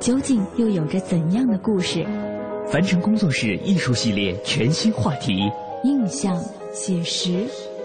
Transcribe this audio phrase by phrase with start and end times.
[0.00, 2.06] 究竟又有着怎样的故事？
[2.70, 5.50] 凡尘工作室艺术系列全新话题：
[5.82, 6.40] 印象、
[6.72, 7.44] 写实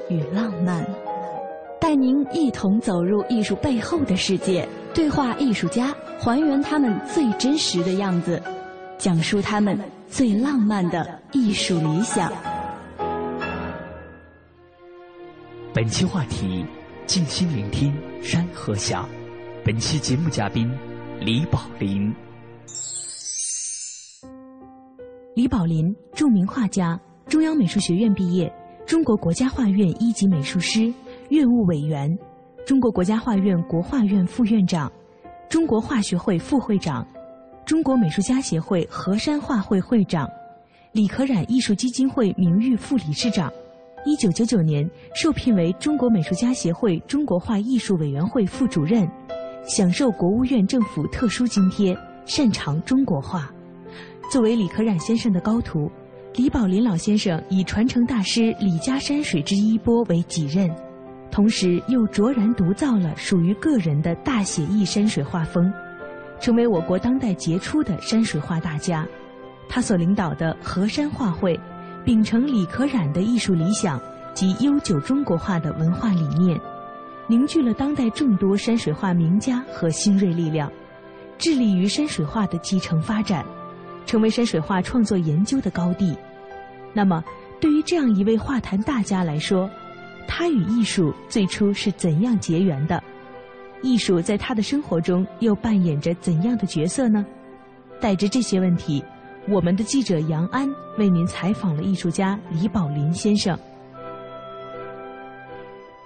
[0.09, 0.86] 与浪漫，
[1.81, 8.41] 带您一同走入艺术背后的世界，对话艺术家，还原他们最真实的样子。
[9.00, 12.31] 讲述他们最浪漫的艺术理想。
[15.73, 16.64] 本期话题：
[17.08, 17.91] 静心聆听
[18.22, 19.09] 山河响。
[19.66, 20.72] 本期节目嘉宾：
[21.19, 22.14] 李宝林。
[25.36, 28.53] 李宝林，著名画家，中央美术学院毕业，
[28.86, 30.94] 中国国家画院一级美术师、
[31.30, 32.09] 院务委员，
[32.66, 34.91] 中国国家画院国画院副院长，
[35.50, 37.06] 中国画学会副会长。
[37.66, 40.30] 中国美术家协会河山画会会长，
[40.91, 43.52] 李可染艺术基金会名誉副理事长，
[44.06, 49.09] 一九九九年受聘为中国美术家协会中国画艺术委员会副主任，
[49.66, 53.50] 享受国务院政府特殊津贴，擅长中国画。
[54.30, 55.89] 作为李可染先生的高徒，
[56.36, 60.69] 李宝林老先生以传承大师李家山水之衣钵为己任，
[61.31, 65.72] 同时又卓然独造了属于个人的大写意山水画风。
[66.41, 69.07] 成为我国当代杰出的山水画大家，
[69.69, 71.57] 他所领导的河山画会，
[72.03, 73.97] 秉承李可染的艺术理想
[74.34, 76.59] 及悠久中国画的文化理念，
[77.28, 80.72] 凝聚了当代众多山水画名家和新锐力量，
[81.38, 83.45] 致力于山水画的继承发展，
[84.06, 86.17] 成为山水画创作研究的高地。
[86.94, 87.23] 那么，
[87.62, 89.69] 对于这样一位画坛大家来说，
[90.28, 93.01] 他与艺术最初是怎样结缘的？
[93.81, 97.25] 艺术在他的生活中又扮演着怎样的角色呢？
[98.00, 99.03] 带着这些问题，
[99.47, 103.57] 我们的记者杨安为您采访了艺术家李宝林先生。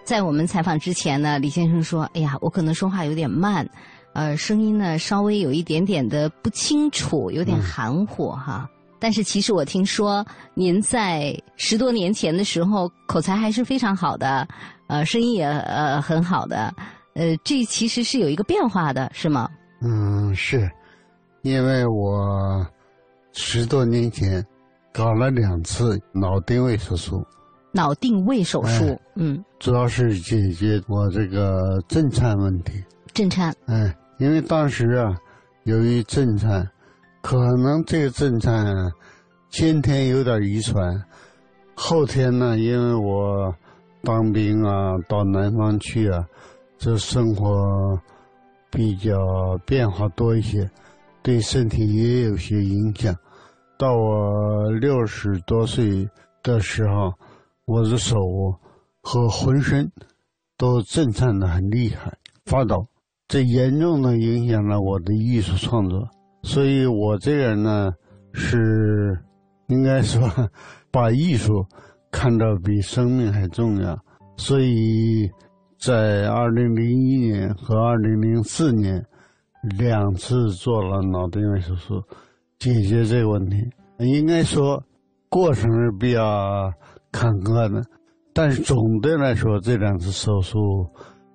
[0.08, 3.70] 在我们采访之前呢，李先生说：“哎呀，我可能说话有点慢，
[4.14, 8.70] 呃，声音呢稍微有一点点的不清楚，有点含糊哈。
[9.00, 14.48] 但是其实我听说您在十多年前的时候口才还是非常好的，
[14.88, 16.74] 呃，声音也呃很好的。”
[17.14, 19.50] 呃，这其实是有一个变化的，是吗？
[19.82, 20.72] 嗯，是，
[21.42, 22.66] 因为我
[23.34, 24.42] 十多年前
[24.94, 27.22] 搞了两次脑定位手术。
[27.78, 32.84] 脑定位手术，嗯，主要是解决我这个震颤问题。
[33.14, 33.54] 震颤。
[33.68, 35.16] 哎，因为当时啊，
[35.66, 36.68] 由于震颤，
[37.22, 38.66] 可能这个震颤
[39.52, 41.00] 先天有点遗传，
[41.76, 43.54] 后天呢，因为我
[44.02, 46.26] 当兵啊，到南方去啊。
[46.80, 48.00] 这生活
[48.72, 49.18] 比较
[49.66, 50.68] 变化多一些，
[51.22, 53.16] 对身体也有些影响。
[53.80, 56.08] 到我六十多岁
[56.42, 57.14] 的时候，
[57.68, 58.16] 我的手
[59.04, 59.92] 和浑身
[60.58, 62.12] 都震颤的很厉害，
[62.46, 62.88] 发抖，
[63.28, 66.10] 这严重的影响了我的艺术创作。
[66.42, 67.92] 所以我这人呢，
[68.34, 69.20] 是
[69.68, 70.28] 应该说
[70.90, 71.66] 把艺术
[72.10, 73.96] 看得比生命还重要，
[74.38, 75.30] 所以。
[75.80, 79.06] 在二零零一年和二零零四年，
[79.78, 82.02] 两次做了脑定位手术，
[82.58, 83.58] 解决这个问题。
[84.00, 84.84] 应该说，
[85.30, 86.74] 过程是比较
[87.12, 87.82] 坎坷的，
[88.34, 90.58] 但是总的来说，这两次手术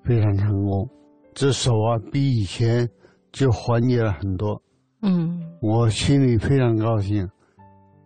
[0.04, 0.88] 非常成功。
[1.34, 2.88] 这手啊，比以前
[3.32, 4.60] 就缓解了很多。
[5.00, 7.28] 嗯，我心里非常高兴。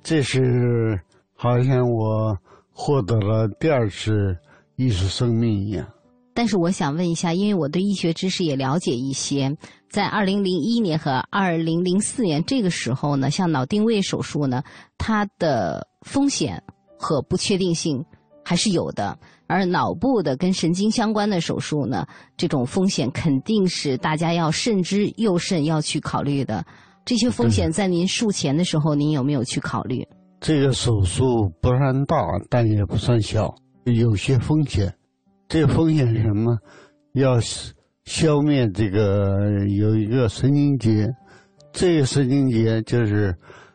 [0.02, 1.00] 这是
[1.34, 2.36] 好像我
[2.72, 4.36] 获得了第二次
[4.76, 5.86] 艺术生命一样。
[6.32, 9.56] 但是我想问一下，因为我对医学知识也了解一些，
[9.90, 14.62] 在二零零一年和二零零四年这个时候呢，像脑定位手术呢，
[14.98, 16.62] 它的风险
[16.98, 18.04] 和不确定性
[18.44, 22.06] 还是有的，而脑部的跟神经相关的手术呢，
[22.36, 26.64] 这种风险肯定是大家要慎之又慎要去考虑的。
[27.04, 30.06] 这些风险在您术前的时候，您有没有去考虑？
[30.40, 32.16] 这个手术不算大，
[32.50, 33.54] 但也不算小，
[33.84, 34.92] 有些风险。
[35.48, 36.58] 这个风险是什么？
[37.14, 37.38] 要
[38.04, 39.38] 消灭这个
[39.78, 41.08] 有一个神经节，
[41.72, 43.34] 这个神经节就是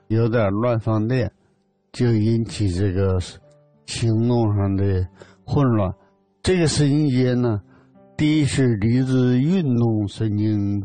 [0.10, 1.32] 有点乱放电，
[1.92, 3.20] 就引起这个
[3.86, 5.08] 行动上的
[5.46, 5.94] 混乱。
[6.42, 7.62] 这个神经节呢，
[8.18, 10.84] 第一是离子运动神经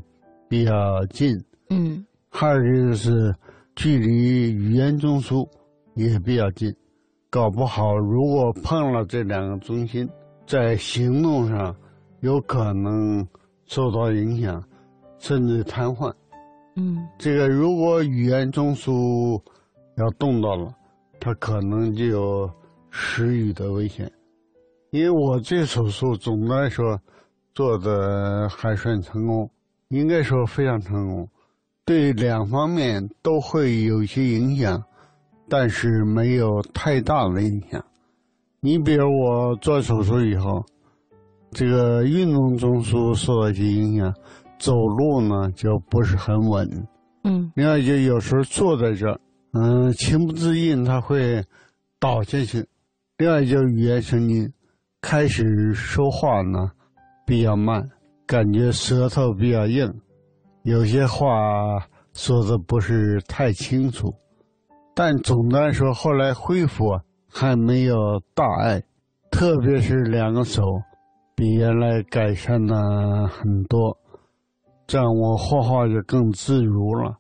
[0.49, 0.73] 比较
[1.07, 1.37] 近，
[1.71, 3.35] 嗯，二就是
[3.75, 5.49] 距离语言中枢
[5.95, 6.75] 也比较近，
[7.31, 10.09] 搞不好如果碰了这两个中心，
[10.47, 11.75] 在行动上。
[12.21, 13.25] 有可能
[13.67, 14.61] 受到影响，
[15.19, 16.11] 甚至瘫痪。
[16.75, 19.39] 嗯，这个如果语言中枢
[19.97, 20.73] 要动到了，
[21.21, 22.51] 它可能就有
[22.91, 24.11] 失语的危险。
[24.91, 26.99] 因为我这手术总的来说
[27.55, 29.51] 做的还算成功，
[29.89, 31.29] 应该说非常成功，
[31.85, 34.83] 对两方面都会有一些影响，
[35.49, 37.85] 但是没有太大的影响。
[38.61, 40.65] 你比如我做手术以后。
[41.53, 44.13] 这个运动中枢受到一些影响，
[44.59, 46.69] 走路呢就不是很稳。
[47.23, 49.19] 嗯，另外就有时候坐在这儿，
[49.59, 51.43] 嗯，情不自禁他会
[51.99, 52.67] 倒下去。
[53.17, 54.53] 另外就是语言神经
[55.01, 56.71] 开始说话呢
[57.25, 57.89] 比较慢，
[58.27, 59.91] 感觉舌头比较硬，
[60.63, 61.27] 有些话
[62.13, 64.15] 说的不是太清楚。
[64.95, 66.85] 但总的来说，后来恢复
[67.27, 67.97] 还没有
[68.35, 68.83] 大碍，
[69.31, 70.63] 特别是两个手。
[71.35, 73.95] 比原来改善了很多，
[74.87, 77.19] 这样我画画就更自如了。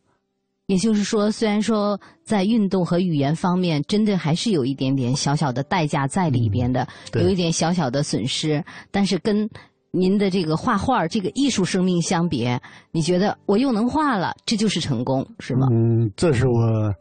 [0.67, 9.49] 也就是说，虽然说在运动和语言方面，真的还是有一点点小小的代价在里边的，有一点小小的损失，但是跟
[9.91, 12.49] 您的这个画画这个艺术生命相比，
[12.91, 15.69] 你觉得我又能画了，这就是成功，是吗？
[15.73, 16.93] 嗯，这是我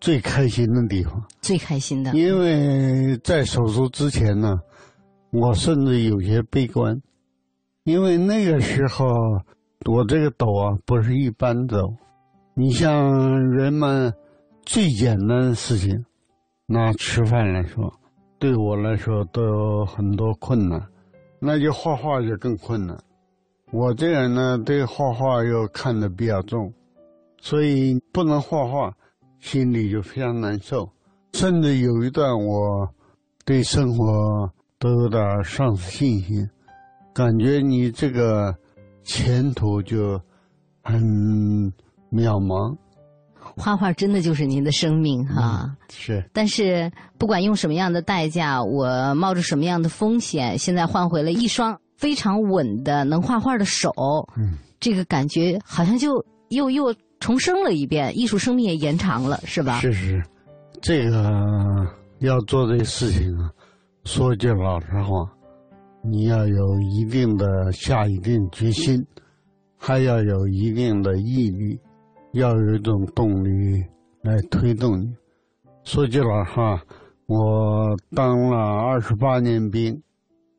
[0.00, 2.14] 最开心的地方，最开心的。
[2.14, 4.56] 因为在手术之前呢。
[5.36, 7.02] 我甚至有些悲观，
[7.82, 9.04] 因为那个时候
[9.84, 11.92] 我这个抖啊不是一般抖。
[12.54, 14.14] 你像人们
[14.64, 16.04] 最简单的事情，
[16.66, 17.92] 拿吃饭来说，
[18.38, 20.80] 对我来说都有很多困难，
[21.38, 22.96] 那就画画就更困难。
[23.72, 26.72] 我这人呢对画画又看得比较重，
[27.40, 28.94] 所以不能画画，
[29.40, 30.88] 心里就非常难受。
[31.32, 32.88] 甚至有一段我
[33.44, 34.50] 对生活。
[34.76, 36.50] 都有点丧失信心，
[37.14, 38.54] 感觉你这个
[39.02, 40.20] 前途就
[40.82, 41.72] 很
[42.14, 42.76] 渺茫。
[43.56, 46.24] 画画真的就是您的生命哈，是。
[46.32, 53.92] 但是不管用什么样的代价，我冒着什么样的风险，现在换回了一双非常稳的能画画的手，
[54.36, 59.78] 嗯，这个感觉好像就又又重生了一遍，艺术生命也延长了，是吧？
[59.80, 60.22] 是是，
[60.82, 61.86] 这个
[62.20, 63.50] 要做这事情啊。
[64.04, 65.30] 说句老实话，
[66.02, 69.06] 你要有一定的下一定决心，
[69.78, 71.78] 还要有一定的毅力，
[72.34, 73.84] 要有一种动力
[74.22, 75.14] 来推动你。
[75.84, 76.82] 说句老实话，
[77.26, 80.02] 我当了二十八年兵，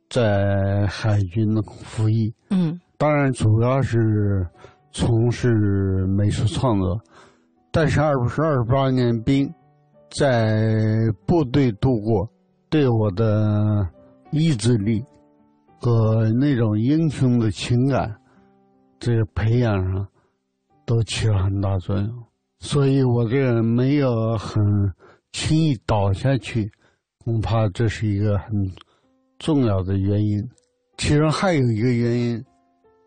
[0.09, 2.33] 在海军服役。
[2.49, 4.47] 嗯，当然主要是
[4.91, 6.97] 从事美术创作，
[7.71, 9.53] 但是二十二十八年兵，
[10.09, 10.77] 在
[11.25, 12.27] 部队度过。
[12.67, 13.87] 对我的
[14.31, 15.03] 意志力
[15.79, 18.13] 和那种英雄的情感，
[18.99, 20.05] 这个培养上
[20.85, 22.23] 都起了很大作用。
[22.59, 24.63] 所以我这个没有很
[25.31, 26.71] 轻易倒下去，
[27.23, 28.49] 恐怕这是一个很
[29.39, 30.41] 重要的原因。
[30.97, 32.45] 其中还有一个原因，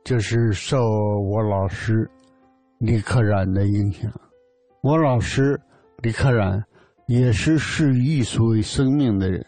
[0.05, 0.79] 就是受
[1.31, 2.09] 我老师
[2.79, 4.13] 李可染的影响。
[4.83, 5.59] 我老师
[6.03, 6.63] 李可染
[7.07, 9.45] 也是视艺术为生命的人。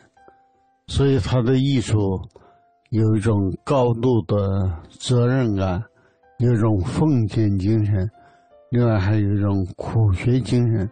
[0.86, 2.20] 所以他的艺术
[2.88, 4.36] 有一种高度的
[4.98, 5.80] 责任感，
[6.38, 8.10] 有一种奉献精神，
[8.70, 10.88] 另外还有一种苦学精神，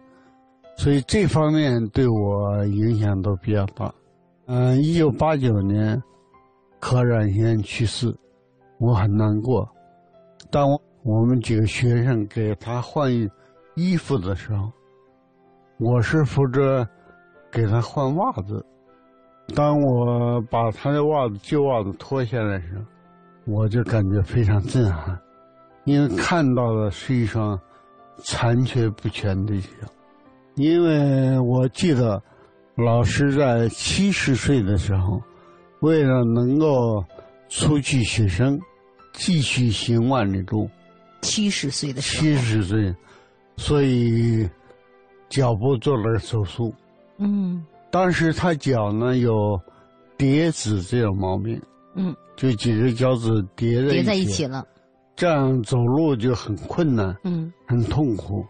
[0.75, 3.89] 所以这方面对我影响都比较大。
[4.47, 6.01] 嗯，一九八九年，
[6.81, 8.13] 柯染先去世，
[8.79, 9.65] 我很难过。
[10.51, 10.67] 当
[11.03, 13.09] 我们几个学生给他换
[13.75, 14.69] 衣服的时候，
[15.77, 16.85] 我是负责
[17.49, 18.65] 给他换袜子。
[19.55, 25.17] 当我把他的袜子旧袜子脱下来时候，我就感觉非常震撼，
[25.85, 27.57] 因为看到的是一双
[28.23, 29.67] 残缺不全的脚。
[30.55, 32.21] 因为我记得
[32.75, 35.21] 老师在七十岁的时候，
[35.81, 37.03] 为了能够
[37.47, 38.59] 出去学生，
[39.13, 40.69] 继续行万里路，
[41.21, 42.93] 七十岁的时候，七十岁，
[43.57, 44.49] 所以
[45.29, 46.73] 脚部做了手术。
[47.17, 49.59] 嗯当时他脚呢有
[50.17, 51.59] 叠趾这种毛病，
[51.95, 54.65] 嗯，就几个脚趾叠在叠在一起了。
[55.19, 58.41] 这样走路就很困难，嗯很痛苦。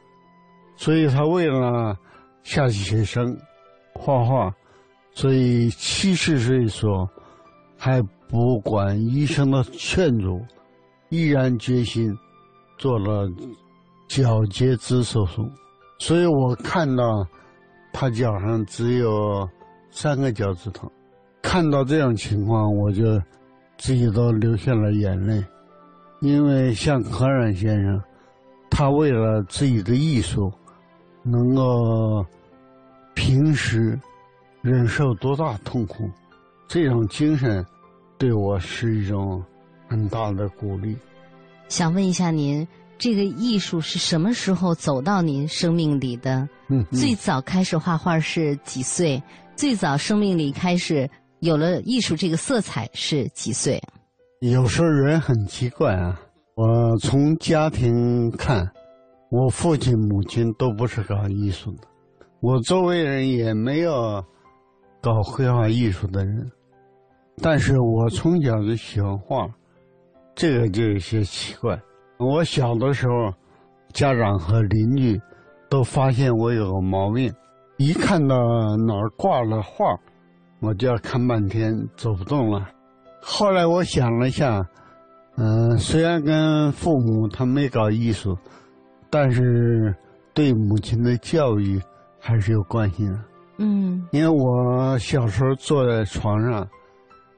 [0.76, 1.98] 所以他为了
[2.44, 3.36] 下去写生、
[3.96, 4.54] 画画，
[5.12, 7.10] 所以七十岁时候
[7.76, 10.40] 还不管医生的劝阻，
[11.10, 12.16] 毅然决心
[12.78, 13.28] 做了
[14.08, 15.50] 脚截肢手术。
[15.98, 17.26] 所以我看到
[17.92, 19.50] 他脚上只有
[19.90, 20.88] 三个脚趾头，
[21.42, 23.20] 看到这种情况，我就
[23.80, 25.44] 自己都流下了眼泪。
[26.22, 28.02] 因为像可染先生，
[28.70, 30.52] 他为了自己的艺术，
[31.24, 32.26] 能够
[33.14, 34.00] 平时
[34.62, 36.10] 忍受多大痛苦，
[36.68, 37.66] 这种精神
[38.18, 39.44] 对我是一种
[39.88, 40.98] 很大的鼓励。
[41.70, 46.48] 想问一下您，这个艺术是什么时候走到您生命里的？
[46.68, 49.22] 嗯，嗯最早开始画画是几岁？
[49.56, 51.10] 最早生命里开始
[51.40, 53.82] 有了艺术这个色彩是几岁？
[54.40, 56.18] 有时候人很奇怪啊。
[56.56, 58.66] 我从家庭看，
[59.30, 61.88] 我父亲、母亲都不是搞艺术的，
[62.40, 64.24] 我周围人也没有
[65.02, 66.50] 搞绘画艺术的人，
[67.42, 69.46] 但是我从小就喜欢画，
[70.36, 71.78] 这个就有些奇怪。
[72.18, 73.34] 我小的时候，
[73.94, 75.22] 家长和邻居
[75.70, 77.34] 都发现我有个毛病，
[77.78, 78.36] 一看到
[78.78, 79.98] 哪儿挂了画，
[80.62, 82.70] 我就要看半天，走不动了。
[83.22, 84.66] 后来我想了一下，
[85.38, 88.38] 嗯、虽然跟父母他没搞艺术，
[89.10, 89.96] 但是
[90.34, 91.82] 对母亲的教育
[92.20, 93.20] 还是有关系的。
[93.62, 96.68] 嗯因为我小时候坐在床上，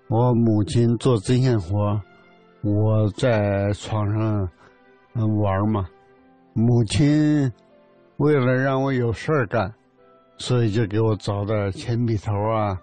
[0.08, 2.00] 我母亲做针线活，
[2.62, 4.48] 我在床上
[5.16, 5.86] 嗯玩嘛。
[6.54, 7.52] 母亲
[8.18, 9.74] 为了让我有事儿干，
[10.38, 12.78] 所以就给我找点铅笔头啊、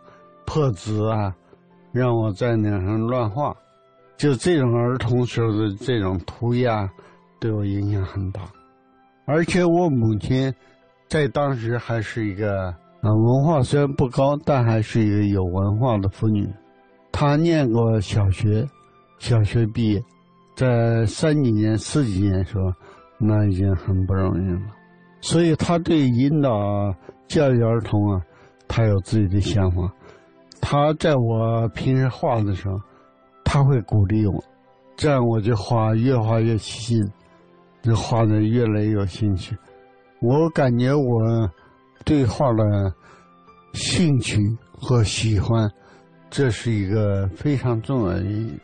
[0.46, 1.34] 破纸啊，
[1.92, 3.54] 让我在脸上乱画。
[4.16, 6.88] 就这种儿童时候的这种涂鸦，
[7.38, 8.42] 对我影响很大。
[9.26, 10.52] 而且我母亲
[11.06, 12.64] 在当时还是一个
[13.00, 16.48] 啊，文化虽然不高，但还是一个有文化的妇女。
[17.12, 18.66] 她念过小学，
[19.18, 20.02] 小学毕业，
[20.56, 22.72] 在三几年、四几年时候，
[23.18, 24.60] 那已经很不容易了。
[25.20, 26.94] 所以她对引导
[27.28, 28.20] 教育儿童啊，
[28.66, 29.92] 她有自己的想法。
[30.60, 32.80] 他在我平时画的时候，
[33.44, 34.42] 他会鼓励我，
[34.96, 37.12] 这样我就画越画越起劲，
[37.82, 39.56] 就画的越来越有兴趣。
[40.20, 41.50] 我感觉我
[42.04, 42.92] 对画的
[43.72, 44.38] 兴趣
[44.72, 45.70] 和喜欢，
[46.28, 48.60] 这是一个非常重要的原因。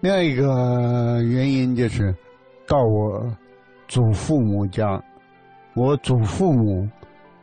[0.00, 2.14] 另外一个原因就是，
[2.66, 3.22] 到我
[3.86, 5.02] 祖父母家，
[5.74, 6.88] 我祖父母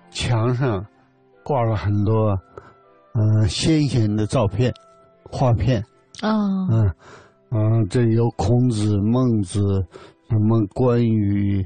[0.10, 0.86] 墙上
[1.44, 2.38] 挂了很多
[3.14, 4.74] 嗯、呃先贤的照片、
[5.24, 5.82] 画片，
[6.22, 6.94] 哦嗯
[7.52, 9.62] 嗯，这有孔子、孟子，
[10.30, 11.62] 什么关羽，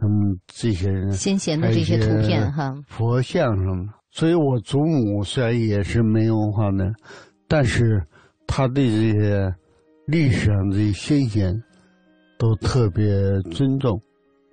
[0.00, 0.08] 嗯，
[0.46, 3.86] 这些人先贤的这些图片哈，佛像什么。
[4.10, 6.92] 所以我祖母虽然也是没文化的，
[7.46, 8.02] 但是
[8.46, 9.54] 她对这些
[10.06, 11.62] 历史上这些先贤
[12.36, 13.04] 都特别
[13.52, 14.00] 尊重。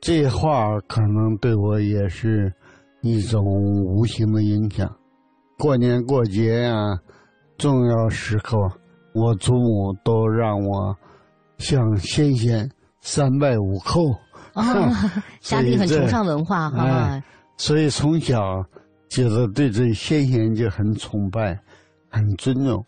[0.01, 2.53] 这些话可能对我也是
[3.01, 3.43] 一种
[3.85, 4.87] 无形的影响。
[5.57, 6.99] 过年过节呀、
[7.57, 8.57] 重要时刻，
[9.13, 10.95] 我祖母都让我
[11.57, 12.69] 向先贤
[13.01, 14.17] 三拜五叩。
[14.53, 14.63] 哦，
[15.41, 17.23] 家里很崇尚文化哈哎，
[17.57, 18.37] 所以从小
[19.09, 21.59] 就是对这先贤就很崇拜、
[22.09, 22.85] 很尊重，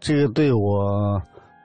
[0.00, 1.20] 这个对我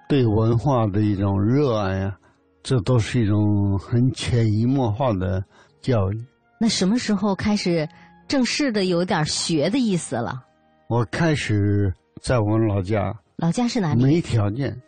[0.08, 2.18] 对文化的一种热爱呀，
[2.64, 5.44] 这都是一种很潜移默化的
[5.82, 6.26] 教育。
[6.60, 7.88] 那什么时候开始
[8.30, 10.46] 正式的有点学的意思了？
[10.88, 14.04] 我开始在我们老家老家是哪里？
[14.04, 14.80] 没条件，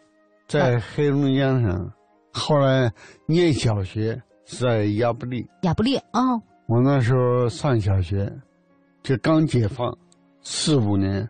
[0.48, 1.92] 在黑龙江省，
[2.32, 2.92] 后来
[3.26, 5.44] 念小学是在亚布力。
[5.64, 8.32] 亚布力哦，我那时候上小学，
[9.02, 9.92] 就刚解放，
[10.44, 11.28] 四五年，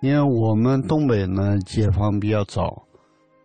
[0.00, 2.82] 因为我们东北呢解放比较早，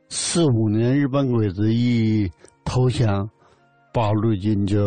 [0.08, 2.32] 四五年日本鬼子一
[2.63, 3.29] 投降，
[3.94, 4.79] 八路军就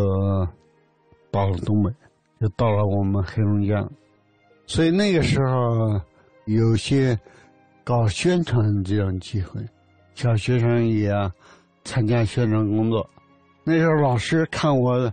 [1.31, 1.91] 到了东北，
[2.43, 3.89] 就到了我们黑龙江，
[4.67, 6.01] 所以那个时候
[6.47, 7.17] 有些
[7.85, 9.65] 搞宣传这种机会，
[10.17, 11.13] 小学生也
[11.85, 13.09] 参加宣传工作。
[13.63, 15.09] 那时候老师看我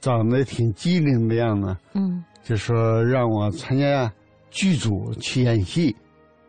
[0.00, 4.10] 长得挺机灵的样子，嗯就说让我参加
[4.48, 5.94] 剧组去演戏。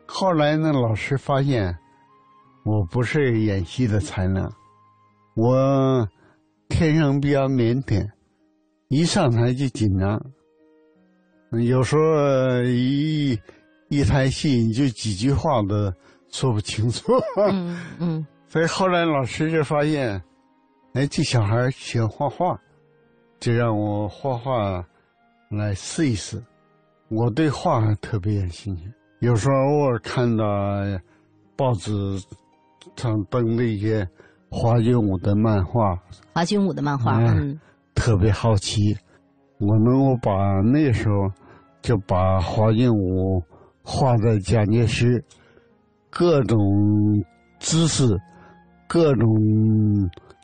[0.07, 1.77] 后来呢，老师发现
[2.63, 4.49] 我不是演戏的才能，
[5.35, 6.07] 我
[6.69, 8.07] 天生比较腼腆，
[8.89, 10.21] 一上台就紧张，
[11.51, 13.37] 有时候一
[13.89, 15.91] 一台戏你就几句话都
[16.29, 17.11] 说不清楚。
[17.49, 20.21] 嗯嗯，所以后来老师就发现，
[20.93, 22.59] 哎，这小孩喜欢画画，
[23.39, 24.85] 就让我画画
[25.49, 26.41] 来试一试。
[27.09, 30.45] 我对画特别有兴趣，有时候偶尔看到
[31.55, 31.91] 报纸
[32.95, 34.07] 上登的一些
[34.49, 35.95] 华军武的漫画，
[36.33, 37.59] 华军武的漫画，嗯，
[37.93, 38.95] 特别好奇。
[39.59, 41.31] 我能够把那时候
[41.81, 43.41] 就把华军舞
[43.83, 45.23] 画在蒋介石
[46.09, 46.59] 各种
[47.59, 48.19] 姿势、
[48.87, 49.29] 各种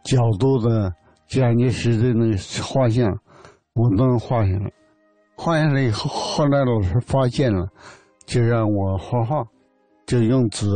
[0.04, 0.94] 角度的
[1.28, 3.12] 蒋介石的那个画像，
[3.74, 4.72] 我都能画下来。
[5.36, 7.68] 画下来以后，后来老师发现了，
[8.26, 9.46] 就让我画画，
[10.06, 10.68] 就用纸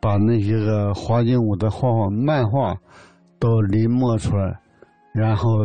[0.00, 2.76] 把那些个华军舞的画画漫画
[3.38, 4.60] 都临摹出来，
[5.12, 5.64] 然后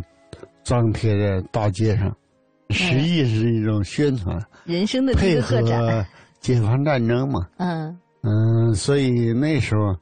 [0.64, 2.16] 张贴在大街上，
[2.70, 5.62] 实际是一种宣传，人生的配合
[6.40, 7.48] 解放战争嘛。
[7.58, 9.96] 嗯嗯，所以那时候，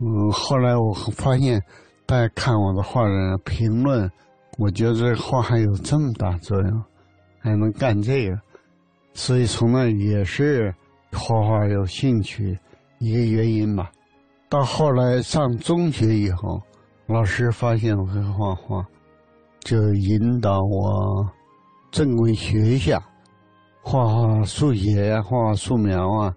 [0.00, 1.62] 嗯，后来我发现，
[2.06, 4.10] 大家看我的画人评论，
[4.58, 6.82] 我觉得这画还有这么大作用。
[7.40, 8.40] 还能干这个，
[9.12, 10.74] 所以从那也是
[11.12, 12.58] 画画有兴趣
[13.00, 13.92] 一个原因吧。
[14.48, 16.58] 到后来上中学以后，
[17.06, 18.82] 老师发现我会画画，
[19.64, 21.28] 就引导我
[21.90, 23.02] 正规学一下
[23.82, 26.32] 画画速写呀，画画素描啊。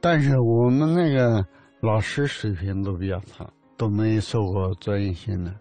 [0.00, 1.44] 但是我们那个
[1.80, 3.46] 老师水平都比较差，
[3.76, 5.54] 都没受过专业训练。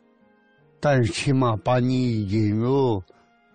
[0.79, 3.03] 但是起码把你引入。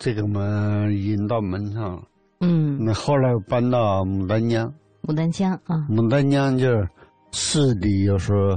[0.01, 2.03] 这个门引到门上了，
[2.39, 6.89] 嗯，那后来搬到牡丹江，牡丹江啊，牡丹江就是
[7.33, 8.57] 市里有时候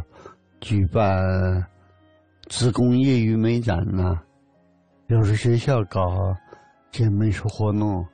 [0.59, 1.11] 举办
[2.45, 4.21] 职工业余美展呐，
[5.11, 6.33] 有时学校搞
[6.93, 8.07] 些美术活动，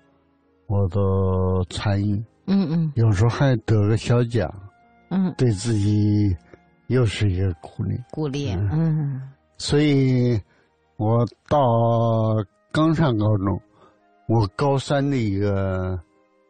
[0.65, 2.15] 我都参与，
[2.47, 4.51] 嗯嗯，有时候还得个小奖，
[5.09, 6.35] 嗯，对自己
[6.87, 9.21] 又是一个鼓励，鼓励，嗯，
[9.57, 10.41] 所以
[10.97, 11.57] 我到。
[12.69, 13.59] 刚上高中，
[14.27, 15.99] 我高三的一个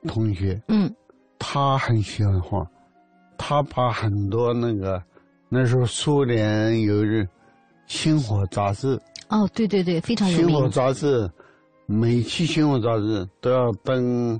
[0.08, 0.94] 同学，嗯，
[1.40, 2.68] 他很喜欢画，
[3.38, 5.02] 他把很多那个
[5.48, 7.08] 那时候苏联有一
[7.86, 10.48] 《星火》杂志，哦，对对对，非常有名。
[10.50, 11.30] 星火杂志，
[11.86, 14.40] 每期星火杂志都要登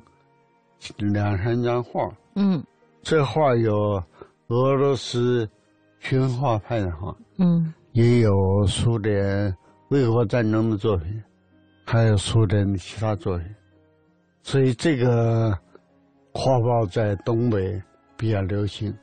[0.98, 2.64] 两三张画，嗯，
[3.02, 4.02] 这画有
[4.48, 5.50] 俄罗斯
[6.00, 9.56] 军画派的画，嗯，也有苏联
[9.90, 11.24] 卫国战争的作品。
[11.90, 13.48] 还有苏联的其他作品，
[14.44, 15.58] 所以这个
[16.34, 17.82] 画报在东北
[18.18, 18.94] 比较流行。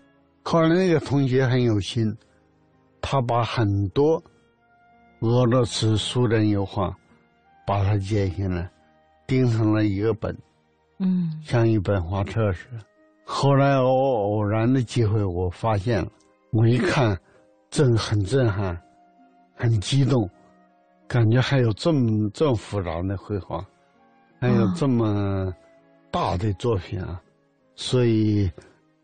[0.42, 2.14] 后来那个同学很有心，
[3.00, 4.22] 他把很多
[5.24, 6.94] 俄罗斯、苏联油画
[7.66, 8.70] 把它剪下来，
[9.26, 10.36] 钉成了一个本，
[10.98, 12.84] 嗯，像一本画册似的。
[13.24, 16.08] 后来我偶然的机会，我发现了，
[16.50, 17.18] 我一看，
[17.70, 18.78] 震很震撼，
[19.54, 20.28] 很激动。
[21.08, 23.64] 感觉还有这么这么复杂的绘画，
[24.38, 25.50] 还有这么
[26.10, 27.18] 大的作品啊，
[27.76, 28.50] 所以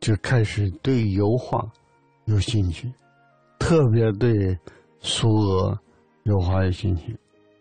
[0.00, 1.66] 就开始对油画
[2.26, 2.92] 有兴趣，
[3.58, 4.58] 特别对
[5.00, 5.78] 苏俄
[6.30, 7.16] 油画有心情。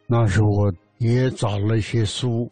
[0.06, 2.50] 那时候我也找了一些书，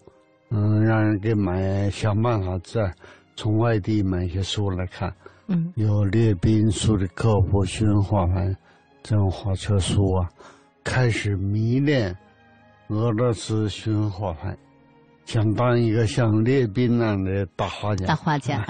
[0.50, 2.92] 嗯，让人给买，想办法在
[3.36, 5.14] 从外地买一些书来看。
[5.48, 8.54] 嗯，有列宾、苏里科夫、新画派
[9.04, 10.28] 这种画册书啊。
[10.84, 12.16] 开始迷恋
[12.88, 14.58] 俄罗斯熏画派，
[15.26, 18.06] 想当一个像列宾那样的大画家。
[18.06, 18.66] 大画家，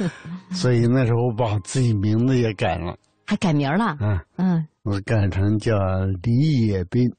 [0.52, 2.94] 所以那时候我把自己名字也改了，
[3.26, 3.96] 还改名了。
[4.00, 5.76] 嗯嗯，我改成叫
[6.22, 7.12] 李野兵。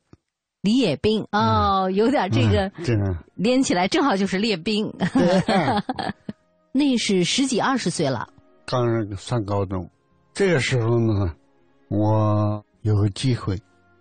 [0.62, 2.94] 李野兵哦，有点这个，这
[3.36, 4.94] 连起来正好就是列兵。
[6.72, 8.28] 那是十几二十岁了，
[8.66, 9.90] 刚上高中，
[10.34, 11.34] 这个时候呢，
[11.90, 13.58] 我有个机会。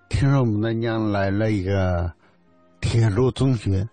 [0.09, 2.13] 听说牡丹江来了一个
[2.81, 3.89] 铁路中学，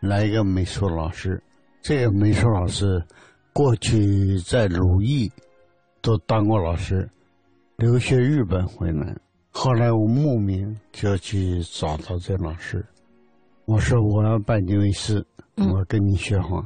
[0.00, 1.42] 来一个美术老师。
[1.82, 3.04] 这个美术老师
[3.52, 5.30] 过去在鲁艺
[6.00, 7.08] 都当过老师，
[7.76, 9.16] 留学日本回来。
[9.50, 12.84] 后来我慕名就去找到这老师，
[13.64, 15.24] 我说我要拜你为师，
[15.56, 16.64] 我跟你学画。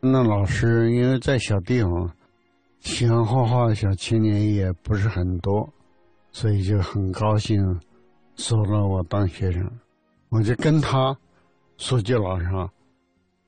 [0.00, 2.10] 那老师因为在小地方，
[2.80, 5.68] 喜欢画画的小青年也不是很多，
[6.32, 7.58] 所以就很高兴。
[8.36, 9.66] 收了我当学生，
[10.28, 11.16] 我就跟他
[11.78, 12.70] 说句老实话，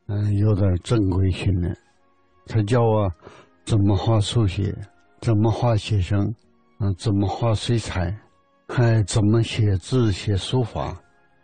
[0.07, 1.77] 嗯，有点正规训练。
[2.47, 3.13] 他教我
[3.67, 4.75] 怎么画速写，
[5.21, 6.35] 怎么画写生，
[6.81, 8.17] 嗯，怎么画水彩，
[8.69, 10.97] 还怎么写字写书法。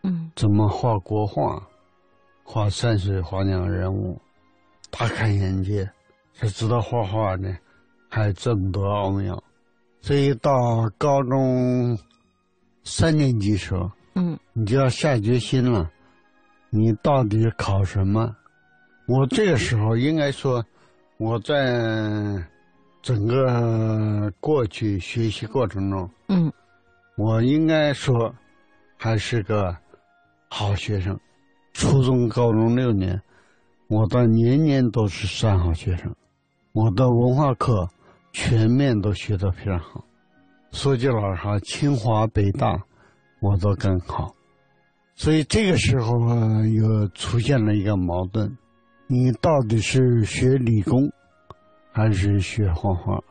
[0.02, 1.60] 嗯，怎么画国画，
[2.44, 4.20] 画山水画鸟人物，
[4.90, 5.90] 大开眼界，
[6.34, 7.56] 才知道画画呢
[8.08, 9.42] 还这么多奥妙。
[10.00, 11.98] 所以到高中
[12.84, 15.90] 三年级时候，嗯，你就要下决心了，
[16.70, 18.36] 你到底考什么？
[19.06, 20.64] 我这个时候应该说，
[21.16, 22.46] 我在
[23.04, 26.50] 整个过去学习过程中，嗯，
[27.18, 28.34] 我应该说
[28.96, 29.76] 还是个
[30.48, 31.14] 好学生。
[31.74, 33.20] 初中、高中六年，
[33.88, 36.10] 我的年年都是三好学生，
[36.72, 37.86] 我的文化课
[38.32, 40.02] 全面都学得非常好。
[40.72, 42.74] 说句老实话，清华、北大
[43.42, 44.34] 我都更好。
[45.14, 48.50] 所以这个时候啊，又出现了一个矛盾：
[49.08, 51.06] 你到底是学理工，
[51.94, 53.22] 还是学画画？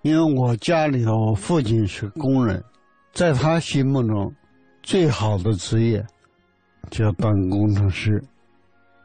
[0.00, 2.64] 因为我家里头，我父亲是工人，
[3.12, 4.34] 在他心目中，
[4.82, 6.02] 最好的职业
[6.90, 8.22] 就要当工程师。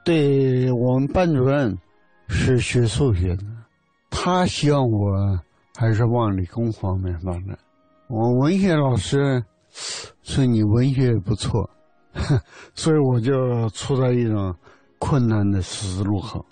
[0.06, 1.78] 对我们班主任
[2.30, 3.44] 是学数学的，
[4.10, 5.40] 他希望我
[5.76, 7.58] 还是往理工方面发展。
[8.08, 9.44] 我文学老师
[10.22, 11.70] 说你文学不错，
[12.74, 14.56] 所以我就处在一种
[14.98, 16.46] 困难的十字路口。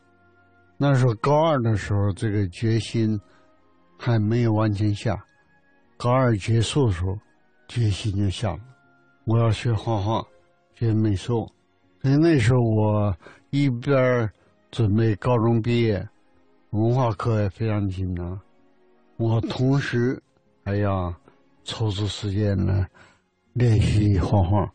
[0.84, 3.22] 那时候高二的时候，这个决心
[4.00, 5.16] 还没有完全下。
[5.96, 7.16] 高二结束的时候，
[7.68, 8.60] 决心就下了，
[9.26, 10.26] 我要学画画，
[10.74, 11.48] 学美术。
[12.02, 13.16] 所以那时候我
[13.52, 14.28] 一边
[14.72, 16.04] 准备高中毕业，
[16.72, 18.42] 文化课也非常紧张，
[19.18, 20.20] 我同时
[20.66, 21.14] 还要
[21.64, 22.90] 抽出时间来
[23.54, 24.68] 练习画画，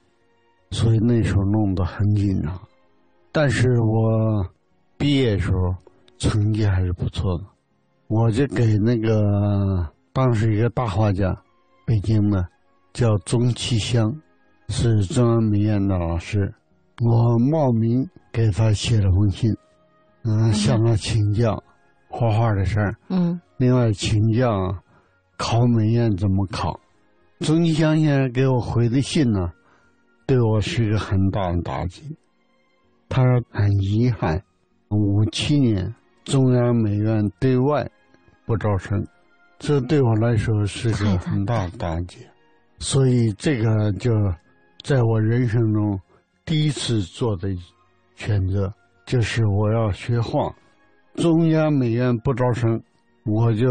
[0.71, 2.57] 所以那时候弄得很紧张。
[3.33, 4.49] 但是我
[4.97, 5.75] 毕业的时候
[6.19, 7.45] 成绩还是不错的，
[8.09, 11.37] 我就给那个当时一个大画家，
[11.85, 12.47] 北京的，
[12.93, 14.15] 叫钟其香，
[14.69, 16.53] 是中央美院的老师。
[17.03, 19.55] 我冒名给他写了封信，
[20.25, 21.63] 嗯，向他请教
[22.09, 24.75] 画画的事儿，嗯，另外请教
[25.37, 26.81] 考美院怎么考。
[27.41, 29.53] 钟其香先生给我回的信呢，
[30.27, 32.17] 对我是一个很大的打击。
[33.11, 34.43] 他说很遗憾，
[34.89, 35.95] 五七年
[36.27, 37.89] 中央美院对外
[38.45, 39.07] 不招生，
[39.61, 42.19] 这对我来说是个很大的打击。
[42.81, 44.11] 所以这个就
[44.83, 45.99] 在我人生中。
[46.45, 47.49] 第一次做的
[48.15, 48.73] 选择
[49.05, 50.55] 就是我要学画，
[51.15, 52.81] 中央美院不招生，
[53.25, 53.67] 我就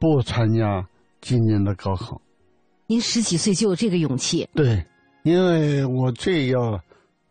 [0.00, 0.84] 不参加
[1.20, 2.20] 今年的高考。
[2.88, 4.48] 您十几岁就有这个勇气？
[4.54, 4.84] 对，
[5.22, 6.80] 因为我最要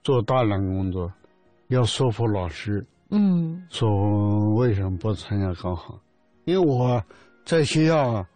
[0.04, 1.12] 做大量工作，
[1.68, 2.86] 要说服老师。
[3.14, 6.00] 嗯，说为什么不参加高考？
[6.46, 7.04] 因为我
[7.46, 8.30] 在学校啊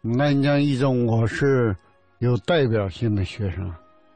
[0.00, 1.76] 南江一中，我是
[2.18, 3.72] 有代表性的学生。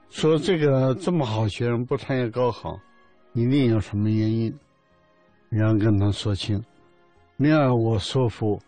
[0.09, 2.79] 说这个这么好学生不参加高考，
[3.33, 4.57] 一定有什么原因，
[5.49, 6.65] 然后跟他说清。
[7.37, 8.61] 另外，我说服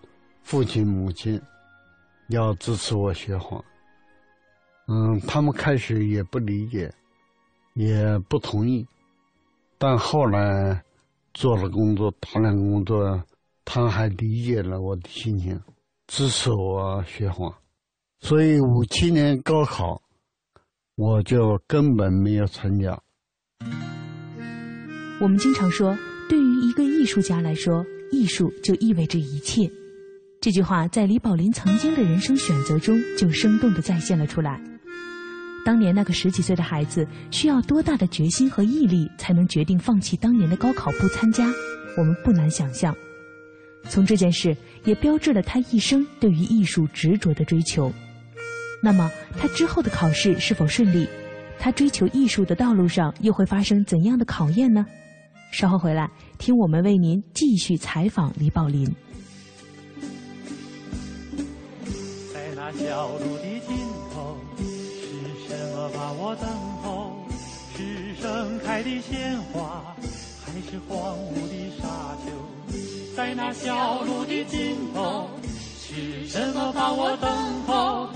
[0.43, 1.41] 父亲母亲
[2.31, 3.65] 要支持我学画。
[4.89, 6.93] 嗯，他们开始也不理解，
[7.75, 8.85] 也不同意，
[9.79, 10.83] 但后来
[11.39, 13.23] 做了工作，大量工作，
[13.65, 15.61] 他还理解了我的心情，
[16.09, 17.57] 支持我学画。
[18.19, 20.03] 所以五七年高考。
[20.97, 23.01] 我就根本没有参加。
[25.21, 25.97] 我们经常说，
[26.29, 29.71] 对于一个艺术家来说，艺术就意味着一切。
[30.41, 34.61] 这句话在李宝林曾经的人生选择中就生动的再现了出来。
[35.65, 41.45] 当年那个十几岁的孩子需要多大的决心和毅力，才能决定放弃当年的高考不参加？
[41.97, 42.95] 我们不难想象。
[43.89, 47.93] 从这件事也标志了他一生对于艺术执着的追求。
[48.83, 51.09] 那么，他之后的考试是否顺利？
[51.59, 54.87] 他追求艺术的道路上又会发生怎样的考验呢？
[55.51, 58.87] 稍后回来，听我们为您继续采访李宝林。
[62.33, 63.98] 在那小路的尽头，
[66.09, 66.49] 把我等
[66.83, 67.13] 候？
[67.77, 69.95] 是盛开的鲜花，
[70.43, 71.85] 还是荒芜的沙
[72.25, 72.33] 丘？
[73.15, 75.29] 在那小路的尽头，
[75.79, 77.31] 是什么把我等
[77.67, 78.09] 候？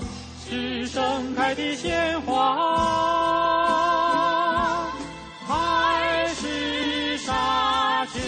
[0.49, 2.55] 是盛开的鲜花，
[5.45, 8.19] 还是沙丘？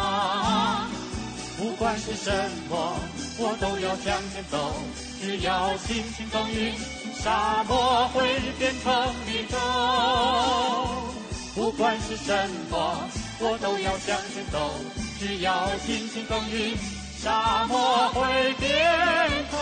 [0.00, 0.88] 啊，
[1.58, 2.30] 不管是什
[2.70, 2.94] 么，
[3.38, 4.74] 我都要向前走。
[5.20, 6.74] 只要轻轻耕耘，
[7.14, 8.92] 沙漠会变成
[9.26, 9.56] 绿洲。
[11.54, 13.08] 不管是什么，
[13.40, 14.74] 我都要向前走。
[15.18, 16.76] 只要轻轻耕耘。
[17.16, 18.68] 沙漠会变
[19.50, 19.58] 成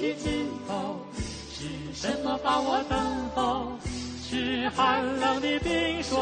[0.00, 1.00] 的尽头，
[1.52, 2.98] 是什么把我等
[3.34, 3.72] 候？
[4.30, 6.16] 是寒冷的冰霜，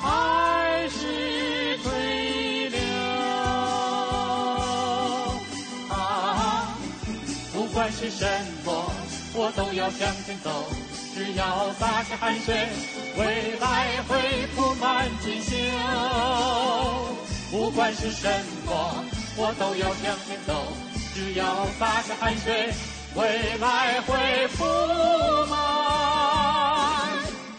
[0.00, 2.78] 还是退了？
[5.88, 6.76] 啊，
[7.54, 8.26] 不管是什
[8.64, 8.92] 么，
[9.34, 10.50] 我都要向前走。
[11.14, 12.68] 只要洒下汗水，
[13.16, 15.56] 未来会铺满锦绣。
[17.50, 18.28] 不管是什
[18.66, 19.04] 么，
[19.40, 20.66] 我都要向前走。
[21.14, 22.72] 只要洒下汗水，
[23.14, 24.64] 未来会铺
[25.48, 25.56] 满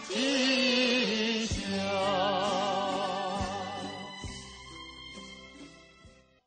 [0.08, 1.54] 锦绣。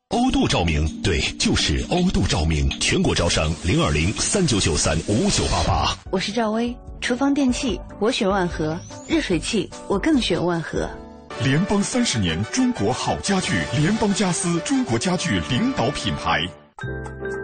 [0.08, 5.96] 欧度照明，对，就是欧度照明，全国招商零二零三九九三五九八八。
[6.10, 10.88] 我是赵薇，厨房电器我选万和，热水器我更选万和。
[11.42, 16.40] 联邦三十年，中国好家具，联邦家私，中国家具领导品牌。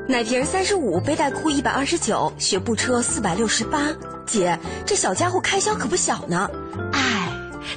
[0.09, 3.89] 奶瓶三十五，背带裤一百二十九，学步车四百六十八。
[4.25, 6.49] 姐，这小家伙开销可不小呢。
[6.93, 7.29] 哎，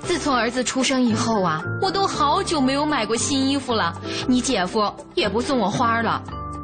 [0.04, 4.00] 自从儿子出生以后啊，我都好久没有买过新衣服了。
[4.28, 6.24] 你姐夫也不送我花了。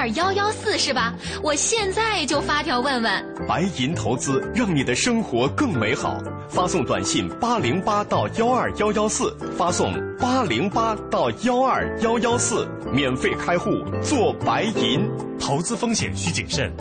[0.00, 1.12] 二幺幺四是吧？
[1.42, 3.46] 我现在就发条问问。
[3.46, 6.16] 白银投资让你的生活更美好。
[6.48, 15.06] 发送短信八零八到幺二幺幺四，发送八零八到幺二幺幺四，免费开户做白银。
[15.38, 16.72] 投资风险需谨慎。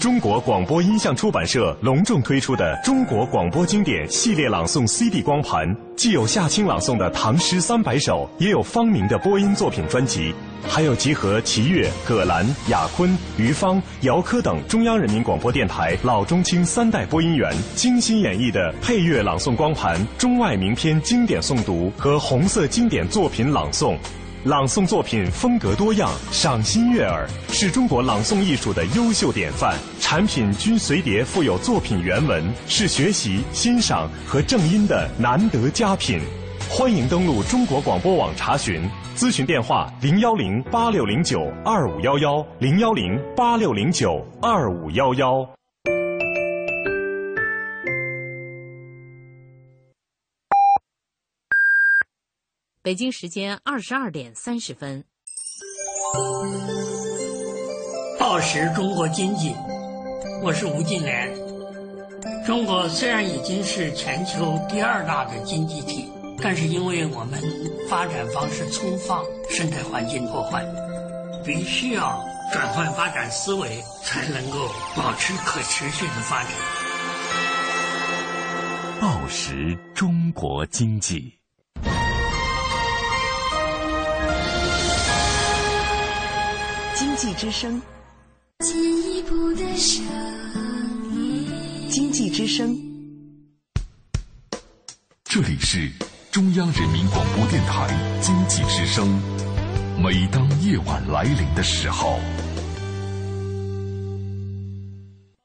[0.00, 10.32] 中国广播音像出版社隆重推出的《中国广播经典系列朗诵 CD 光盘》，既有夏青朗诵的唐诗三百首，也有方明的播音作品专辑，
[10.68, 23.96] 还有集合齐越、葛兰、雅坤、于芳、姚科等中央人民广播电台老中青三代播音员精心演绎的配乐朗诵光盘、中外名篇经典诵读和红色经典作品朗诵。
[24.44, 29.74] 朗诵作品风格多样，赏心悦耳，是中国朗诵艺术的优秀典范。
[30.00, 36.20] 产品均随碟附有作品原文，是学习、欣赏和正音的难得佳品。
[36.68, 45.48] 欢迎登录中国广播网查询，咨询电话：零幺零八六零九二五幺幺，零幺零八六零九二五幺幺。
[52.82, 55.04] 北京时间二十二点三十分。
[58.18, 59.54] 报时中国经济，
[60.42, 61.32] 我是吴敬琏。
[62.44, 66.08] 中国虽然已经是全球第二大的经济体，
[66.44, 67.42] 但是因为我们
[67.88, 70.62] 发展方式粗放，生态环境破坏，
[71.42, 76.52] 必须要转换发展思维，才能够保持可持续的发展。
[79.00, 81.32] 报时中国经济。
[86.94, 87.80] 经济之声，
[88.58, 90.04] 进一步的声
[91.10, 91.88] 音。
[91.88, 92.78] 经济之声，
[95.24, 95.90] 这里是
[96.34, 97.86] 中央人民广播电台
[98.20, 99.08] 经济之声。
[100.02, 102.18] 每当夜晚来临的时候，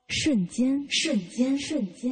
[0.07, 2.11] 瞬间，瞬间，瞬间，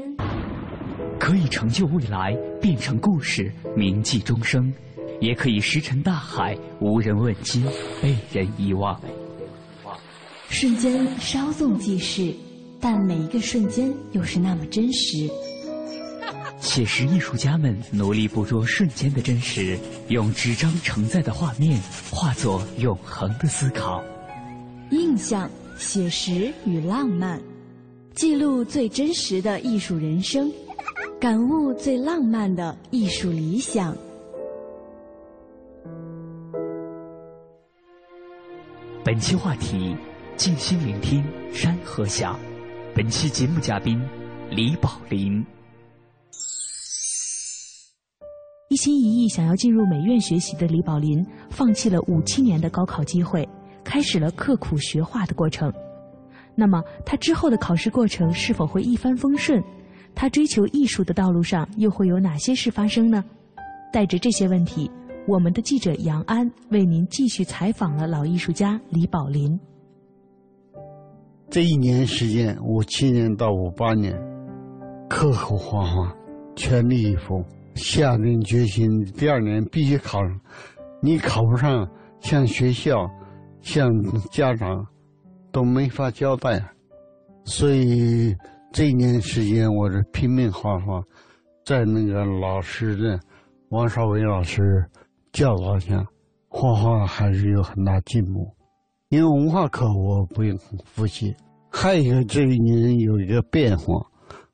[1.19, 4.71] 可以成就未来，变成故事，铭记终生；
[5.19, 7.65] 也可以石沉大海，无人问津，
[7.99, 9.01] 被人遗忘。
[10.49, 12.31] 瞬间稍纵即逝，
[12.79, 15.27] 但每一个瞬间又是那么真实。
[16.67, 24.03] 写实艺术家们努力捕捉瞬间的真实，用纸张承载的画面化作永恒的思考。
[24.91, 27.41] 印象、写实与浪漫，
[28.13, 30.51] 记录最真实的艺术人生，
[31.21, 33.95] 感悟最浪漫的艺术理想。
[39.05, 39.95] 本期话题。
[40.35, 42.39] 静心聆听山河响。
[42.93, 43.99] 本期节目嘉宾
[44.51, 45.43] 李宝林。
[48.69, 53.47] 一心一意想要进入美院学习的李宝林，放弃了五七年的高考机会，
[53.81, 55.71] 开始了刻苦学画的过程。
[56.53, 59.63] 那么，他之后的考试过程是否会一帆风顺？
[60.13, 63.23] 他追求艺术的道路上又会有哪些事发生呢？
[63.93, 64.91] 带着这些问题，
[65.29, 69.57] 我们的记者杨安为您继续采访了老艺术家李宝林。
[71.49, 74.13] 这一年时间，五七年到五八年，
[75.07, 76.13] 刻苦画画，
[76.53, 77.41] 全力以赴，
[77.77, 80.39] 下定决心，第二年必须考上。
[81.01, 83.09] 你考不上，向学校、
[83.61, 83.89] 向
[84.31, 84.85] 家长
[85.51, 86.61] 都没法交代。
[87.45, 88.35] 所以
[88.73, 91.01] 这一年时间，我是拼命画画，
[91.63, 93.19] 在那个老师的
[93.69, 94.83] 王少伟老师
[95.31, 96.05] 教导下，
[96.49, 98.51] 画画还是有很大进步。
[99.09, 101.33] 因为文化课我不用复习，
[101.71, 104.05] 还有一个这一年有一个变化，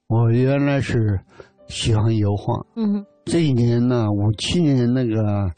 [0.08, 1.20] 我原来是
[1.68, 5.52] 喜欢油画，嗯，这一年呢，五七年那个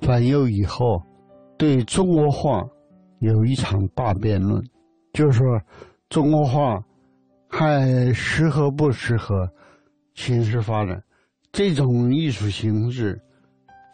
[0.00, 1.02] 反右以后，
[1.56, 2.64] 对中国画
[3.20, 4.62] 有一场大辩论，
[5.12, 5.46] 就是说
[6.08, 6.82] 中国画
[7.48, 9.48] 还适合不适合
[10.14, 11.02] 形式发展，
[11.52, 13.20] 这种艺术形式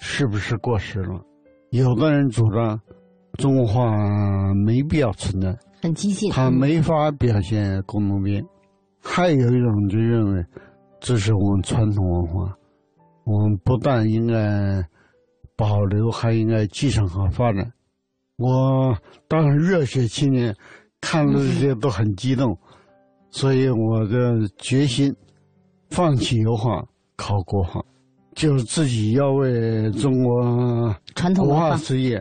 [0.00, 1.20] 是不是过时了？
[1.70, 2.80] 有的人主张。
[3.38, 8.44] 中国画没必要存在，很激进，它没法表现工农兵。
[9.00, 10.44] 还有一种就认为，
[10.98, 12.52] 这是我们传统文化，
[13.30, 14.84] 我们不但应该
[15.56, 17.72] 保留，还应该继承和发展。
[18.36, 18.96] 我
[19.28, 20.52] 当时热血青年，
[21.00, 22.58] 看了这些都很激动，
[23.30, 25.14] 所以我的决心，
[25.90, 27.80] 放弃油画，考国画，
[28.34, 32.20] 就是自己要为中国传统文化事业。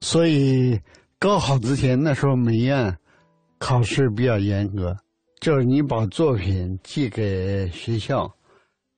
[0.00, 0.80] 所以
[1.18, 2.96] 高考之前那时候美院
[3.58, 4.96] 考试比较严格，
[5.38, 8.32] 就是你把作品寄给学校，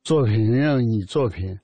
[0.09, 1.55] 作品让你作品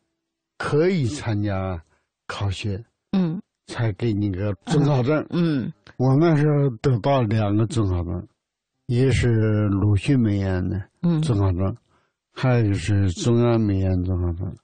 [0.59, 1.83] 可以参加
[2.27, 5.27] 考学，嗯，才给你个准考证。
[5.31, 8.29] 嗯，我那时候得到两个准考证，
[8.85, 10.79] 一个是鲁迅美院的
[11.23, 11.75] 准考证，
[12.35, 14.55] 还有一个是中央美院准考证。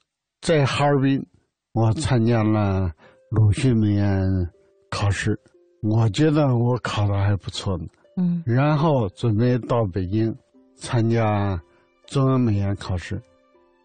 [0.43, 1.25] 在哈尔滨，
[1.73, 2.93] 我参加了
[3.31, 4.47] 鲁迅美院。
[4.91, 5.41] 考试，
[5.81, 7.87] 我觉得我考的还不错呢。
[8.19, 10.37] 嗯，然后准备到北京
[10.77, 11.59] 参加
[12.07, 13.19] 中央美院考试。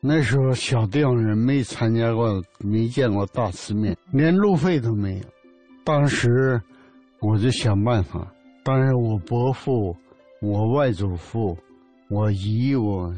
[0.08, 5.26] 那时候小地方人没参加过，没见过大世面，连路费都没有。
[5.84, 6.62] 当时
[7.20, 8.32] 我就想办法。
[8.64, 9.96] 当时我伯父、
[10.42, 11.58] 我外祖父、
[12.10, 13.12] 我姨、我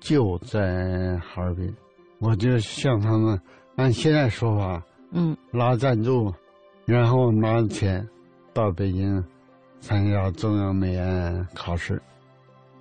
[0.00, 1.72] 舅在哈尔滨，
[2.18, 3.40] 我就向他们
[3.76, 6.32] 按现在说法，嗯，拉赞助。
[6.84, 8.06] 然后拿钱
[8.52, 9.24] 到北京
[9.80, 12.02] 参加中央美院考试，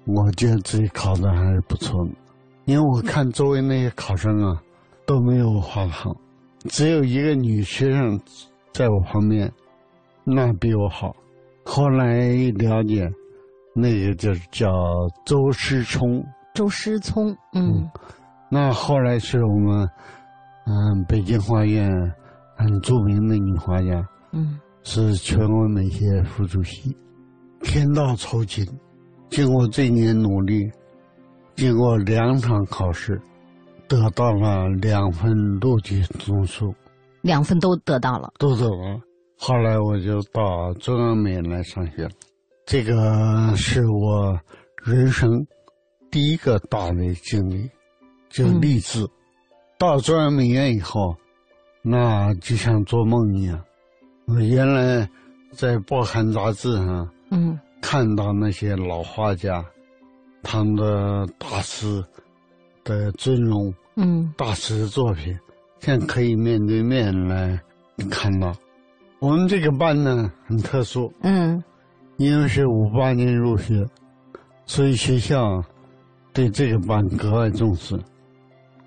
[0.06, 2.12] 我觉得自己考的还是不错的，
[2.66, 4.62] 因为我看周围那些考生啊
[5.06, 6.16] 都没有我画的好，
[6.70, 8.20] 只有一个女学生
[8.72, 9.52] 在我旁边，
[10.24, 11.16] 那比我好。
[11.66, 13.10] 后来了解，
[13.76, 14.72] 那个就是叫
[15.26, 16.24] 周师聪。
[16.54, 17.90] 周师聪，嗯，
[18.50, 19.90] 那后来是我们
[20.66, 21.90] 嗯北京画院。
[22.56, 26.96] 很著名的女画家，嗯，是全国美协副主席。
[27.62, 28.64] 天道酬勤，
[29.28, 30.70] 经过这一年努力，
[31.56, 33.22] 经过两场考试，
[33.88, 36.74] 得到了两份录取中书，
[37.22, 39.00] 两份都得到了，都得了。
[39.38, 42.12] 后来我就到中央美院来上学了，
[42.66, 44.40] 这个是我
[44.84, 45.30] 人生
[46.10, 47.70] 第一个大的经历，
[48.30, 49.08] 就励志。
[49.78, 51.16] 到中央美院以后。
[51.86, 53.62] 那就像做梦一样，
[54.28, 55.06] 我原来
[55.52, 59.62] 在报刊杂志上，嗯，看到那些老画家，
[60.44, 62.04] 他们的大师
[62.84, 65.36] 的尊容，嗯，大师的作品，
[65.80, 67.60] 现在可以面对面来
[68.12, 68.54] 看到。
[69.20, 71.64] 我们这个班呢很特殊，嗯，
[72.18, 73.86] 因为是五八年入学，
[74.66, 75.64] 所以学校
[76.34, 77.98] 对这个班格外重视。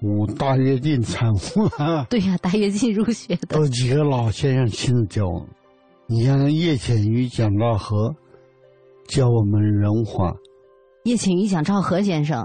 [0.03, 2.05] 五大跃进产物啊！
[2.11, 5.49] 对呀，大跃进入学的，都几个老先生亲自教我。
[6.07, 8.15] 你像叶浅予、蒋大和
[9.09, 10.37] 教我们人画。
[11.07, 12.45] 叶浅予、蒋兆和先生。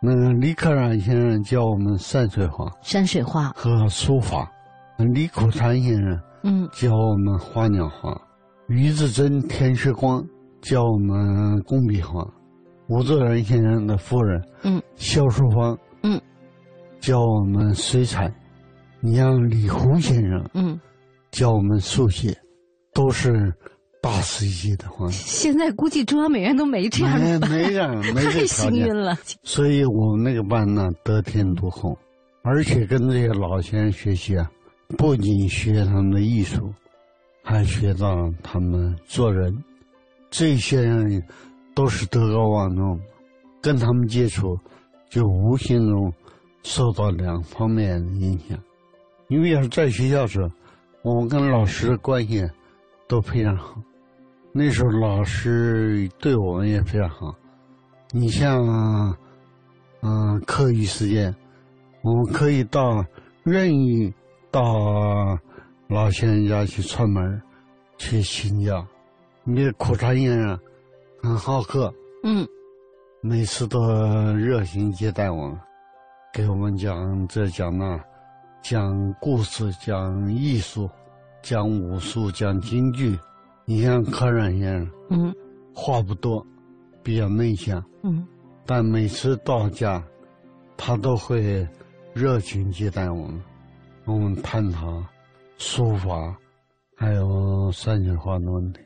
[0.00, 2.66] 那个李可染先生教我们山水画。
[2.80, 4.50] 山水画和书法。
[5.12, 8.18] 李苦禅先生嗯教我们花鸟画。
[8.68, 10.24] 于志珍、田世光
[10.62, 12.26] 教我们工笔画。
[12.88, 16.18] 吴作人先生的夫人嗯肖淑芳嗯。
[17.00, 18.32] 教我们水彩，
[19.00, 20.80] 你像李洪先生，嗯，
[21.30, 22.34] 教我们速写，
[22.94, 23.54] 都是
[24.00, 25.08] 大师级的话。
[25.10, 29.16] 现在估计中央美院都没这样的，没这样， 没这太幸运了。
[29.42, 31.96] 所以我们那个班呢，得天独厚，
[32.42, 34.50] 而且跟这些老先生学习啊，
[34.96, 36.72] 不仅学他们的艺术，
[37.42, 39.56] 还学到了他们做人。
[40.30, 41.22] 这些人
[41.74, 43.00] 都是德高望重，
[43.60, 44.58] 跟他们接触，
[45.10, 46.12] 就无形中。
[46.64, 48.58] 受到两方面的影响，
[49.28, 50.40] 因为要是在学校时，
[51.02, 52.44] 我们跟老师的关系
[53.06, 53.80] 都非常好。
[54.58, 57.32] 那时候老师对我们也非常好。
[58.10, 59.16] 你像，
[60.00, 61.32] 嗯，课余时间，
[62.02, 63.04] 我们可以到
[63.44, 64.12] 任意
[64.50, 65.38] 到
[65.86, 67.40] 老先生家去串门
[67.98, 68.84] 去请教。
[69.44, 70.58] 你苦茶先生
[71.22, 71.94] 很好客，
[72.24, 72.44] 嗯，
[73.20, 73.80] 每次都
[74.34, 75.60] 热情接待我们，
[76.34, 77.96] 给我们讲这讲那，
[78.60, 80.90] 讲故事，讲艺术，
[81.42, 83.16] 讲武术，讲京剧。
[83.70, 85.34] 你像柯冉先生，嗯，
[85.74, 86.42] 话不多，
[87.02, 88.26] 比较内向，嗯，
[88.64, 90.02] 但每次到家，
[90.74, 91.68] 他都会
[92.14, 93.42] 热情接待我们，
[94.06, 95.04] 跟我们探讨
[95.58, 96.34] 书法，
[96.96, 98.80] 还有山水画的问题。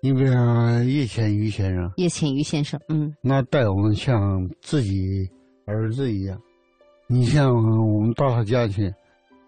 [0.00, 5.28] 你比方叶浅予先生，叶浅予先生，嗯，那待我们像自己
[5.66, 6.40] 儿子一样。
[7.08, 8.94] 你像我们到他家去，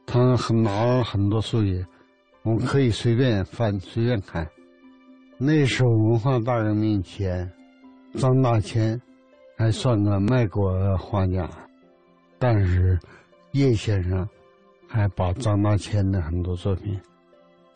[0.05, 1.87] 他很拿了很多书籍。
[2.43, 4.49] 我们可以随便翻、随便看。
[5.37, 7.51] 那时候文化大革命前，
[8.15, 9.01] 张大千
[9.57, 11.49] 还算个卖国的画家，
[12.39, 12.99] 但是
[13.53, 14.27] 叶先生
[14.89, 16.99] 还把张大千的很多作品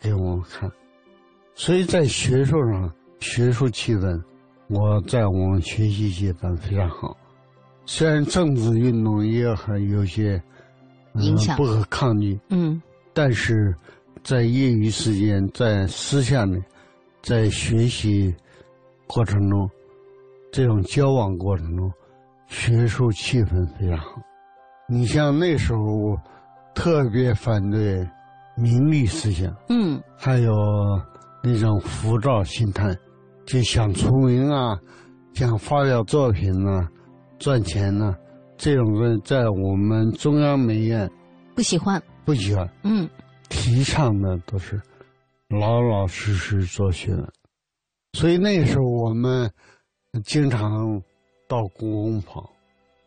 [0.00, 0.70] 给我们看。
[1.54, 4.20] 所以在学术上，学术气氛，
[4.68, 7.16] 我在我们学习阶段非常好。
[7.84, 10.42] 虽然政治运动也很有些
[11.14, 12.80] 影响，不可抗拒，嗯，
[13.12, 13.74] 但是。
[14.22, 16.60] 在业余时间，在私下里，
[17.22, 18.34] 在学习
[19.06, 19.68] 过程中，
[20.52, 21.92] 这种交往过程中，
[22.46, 24.20] 学术气氛非常好。
[24.88, 26.16] 你像那时候，
[26.74, 28.06] 特别反对
[28.56, 30.52] 名利思想，嗯，还有
[31.42, 32.94] 那种浮躁心态，
[33.46, 34.78] 就想出名啊，
[35.34, 36.88] 想发表作品啊，
[37.38, 38.14] 赚钱呢，
[38.56, 41.10] 这种人在我们中央美院
[41.54, 43.08] 不喜欢，不喜欢，嗯。
[43.52, 44.80] 提倡的都是
[45.48, 47.32] 老老实实做学问，
[48.14, 49.50] 所以那时候我们
[50.24, 51.00] 经常
[51.46, 52.50] 到故宫跑。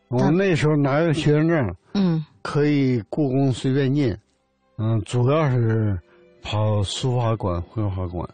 [0.07, 4.15] 我们那时候拿着学生证，嗯，可以故宫随便进，
[4.77, 5.99] 嗯，主要是
[6.43, 8.29] 跑书法馆、绘画馆。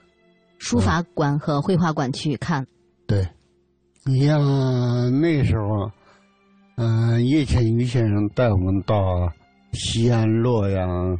[0.59, 2.67] 书法馆和绘画馆去看。
[3.07, 3.25] 对，
[4.05, 4.41] 你像
[5.21, 5.89] 那时候，
[6.75, 9.31] 嗯，叶浅予先生带我们到
[9.71, 11.17] 西安、洛阳。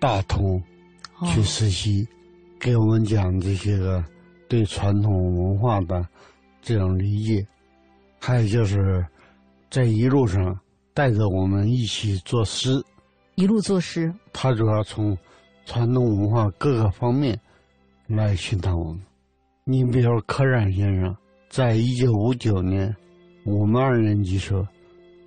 [0.00, 0.60] 大同
[1.26, 2.08] 去实习，
[2.58, 4.02] 给我们讲这些个
[4.48, 6.04] 对传统文化的
[6.62, 7.46] 这种理解，
[8.18, 9.06] 还有就是
[9.70, 10.58] 在一路上
[10.94, 12.82] 带着我们一起作诗，
[13.34, 14.10] 一路作诗。
[14.32, 15.16] 他主要从
[15.66, 17.38] 传统文化各个方面
[18.06, 19.02] 来熏陶我们。
[19.64, 21.14] 你比如柯染先生，
[21.50, 22.96] 在一九五九年，
[23.44, 24.66] 我们二年级时候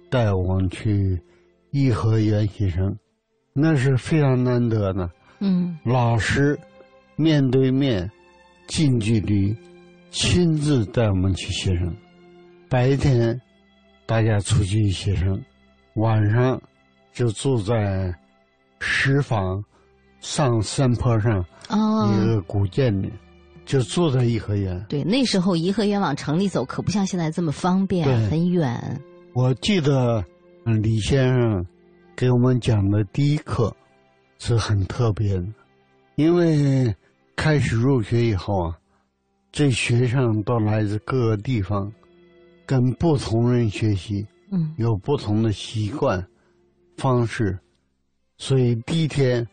[0.10, 1.22] 带我们去
[1.70, 2.98] 颐和园写生。
[3.56, 5.08] 那是非常难得的，
[5.40, 6.60] 嗯，老师
[7.16, 8.10] 面对面、
[8.68, 9.56] 近距离、
[10.10, 11.96] 亲自带我们去写生。
[12.68, 13.40] 白天
[14.08, 15.40] 大家出去写生，
[15.94, 16.60] 晚上
[17.14, 18.12] 就住在
[18.80, 19.64] 石坊
[20.20, 23.12] 上山坡上一个古建里，
[23.66, 24.84] 就住在颐和园。
[24.90, 29.00] 对，那时候颐和园往城里走可不像现在这么方便，很远。
[29.34, 30.26] 我记得
[30.66, 31.64] 李先生。
[32.16, 33.76] 给我们讲的第一课
[34.38, 35.46] 是很特别的，
[36.16, 36.96] 因为
[37.36, 38.78] 开始入学以后啊，
[39.52, 41.92] 这学生都来自各个地方，
[42.66, 46.24] 跟不同人学习，嗯，有不同的习惯
[46.98, 47.58] 方式，
[48.38, 49.46] 所以第一天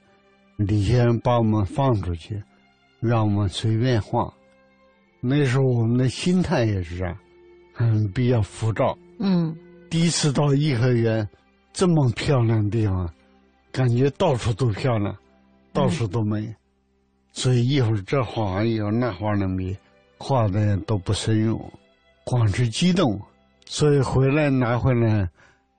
[0.57, 2.41] 李先生把我们放出去，
[3.01, 4.33] 让我们随便画。
[5.23, 7.17] 那时候我们的心态也是这样，
[7.79, 9.57] 嗯，比较浮躁，嗯，
[9.89, 11.27] 第一次到颐和园。
[11.81, 13.11] 这么漂亮的地方，
[13.73, 15.17] 感觉到处都漂亮，
[15.73, 16.55] 到处都美，
[17.33, 19.75] 所以一会儿这画完，一会儿那画那美，
[20.19, 21.59] 画的都不深入，
[22.23, 23.19] 光是激动。
[23.65, 25.27] 所以回来拿回来，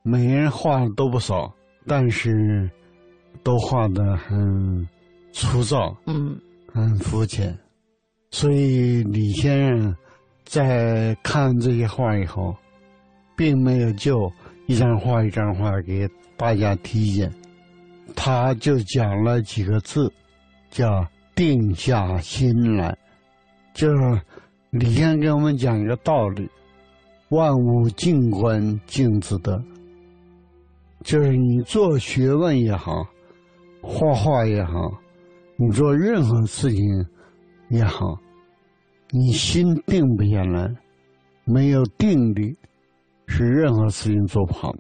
[0.02, 1.54] 每人画的都不少，
[1.86, 2.68] 但是
[3.44, 4.90] 都画的很
[5.32, 6.36] 粗糙，嗯，
[6.74, 7.56] 很肤浅。
[8.32, 9.96] 所以李先生
[10.46, 12.56] 在看这些画以后，
[13.38, 14.18] 并没有就。
[14.72, 17.30] 一张画一张画给大家提意见，
[18.16, 20.10] 他就讲了几个字，
[20.70, 21.06] 叫
[21.36, 22.98] “定下心来”。
[23.76, 24.22] 就是
[24.70, 26.50] 李先给我们讲一个道理
[27.32, 29.62] ：“万物静观静自得。”
[31.04, 33.06] 就是你做学问也好，
[33.82, 34.90] 画画也好，
[35.58, 37.06] 你做任何事情
[37.68, 38.18] 也好，
[39.10, 40.74] 你心定不下来，
[41.44, 42.56] 没有定力。
[43.32, 44.80] 是任何事情做不好的，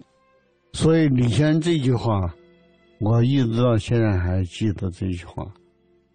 [0.74, 2.36] 所以李先生这句话，
[3.00, 5.48] 我一直到现在还记得这句话。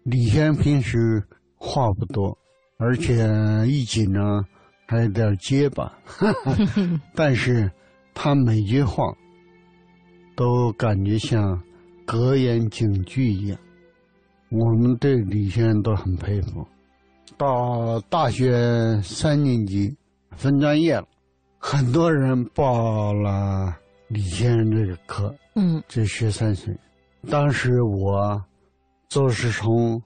[0.03, 1.21] 李先生平时
[1.55, 2.37] 话不多，
[2.77, 3.27] 而且
[3.67, 4.45] 一紧张
[4.85, 5.91] 还有点结巴，
[7.13, 7.69] 但是
[8.13, 9.03] 他每句话
[10.35, 11.61] 都感觉像
[12.05, 13.59] 格言警句一样。
[14.49, 16.65] 我们对李先生都很佩服。
[17.35, 19.93] 到大学三年级
[20.37, 21.07] 分专业了，
[21.57, 23.75] 很多人报了
[24.07, 26.75] 李先生这个课，嗯，就学三岁。
[27.29, 28.41] 当时我
[29.09, 30.01] 就是从、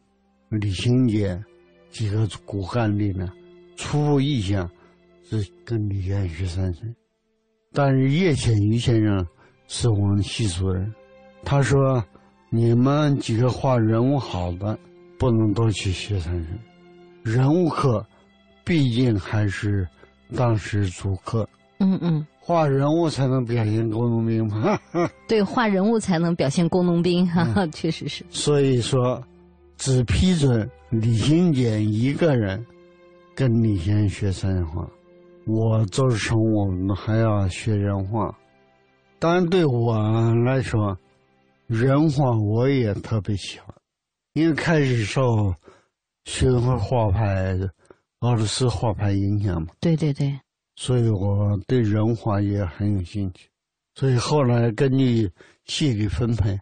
[0.49, 1.41] 李行杰
[1.89, 3.31] 几个骨干里呢，
[3.75, 4.69] 初步意向
[5.29, 6.87] 是跟李先生学三岁，
[7.71, 9.25] 但是叶浅予先生
[9.67, 10.93] 是我们系主任，
[11.43, 12.03] 他说。
[12.53, 14.77] 你们几个画人物好的，
[15.17, 16.53] 不能都去学三岁。
[17.23, 18.05] 人物课，
[18.65, 19.87] 毕竟还是
[20.35, 21.47] 当时主课。
[21.79, 24.79] 嗯嗯，画人物才能表现工农兵嘛。
[25.27, 28.23] 对，画人物才能表现工农兵，哈哈，确实是。
[28.29, 29.21] 所以说，
[29.77, 32.63] 只批准李行俭一个人
[33.33, 34.87] 跟李先学三岁画。
[35.47, 38.35] 我周世成，我们还要学人画。
[39.17, 39.97] 当然，对我
[40.45, 40.97] 来说。
[41.67, 43.73] 人画我也特别喜欢，
[44.33, 45.55] 因为开始受
[46.25, 47.57] 学会画派、
[48.21, 49.67] 俄罗斯画派影响嘛。
[49.79, 50.39] 对对对，
[50.75, 53.49] 所以我对人画也很有兴趣。
[53.95, 55.29] 所以后来根据
[55.65, 56.57] 系里分配，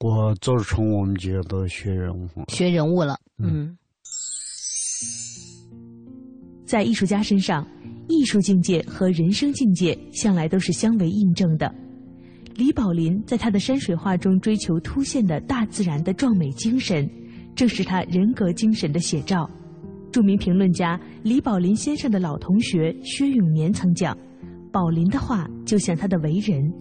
[0.00, 3.18] 我周世从我们几个都学人物，学人物了。
[3.38, 3.76] 嗯，
[6.66, 7.66] 在艺术家身上，
[8.06, 11.74] 艺术境界和人生境界向来都是相为印证的。
[12.54, 17.08] 李宝林在他的山水画中追求突现的大自然的壮美精神，
[17.56, 19.48] 正是他人格精神的写照。
[20.10, 24.16] 著名评论家李宝林先生的老同学薛永年曾讲
[24.72, 26.72] ：“宝林的话就像他的为人，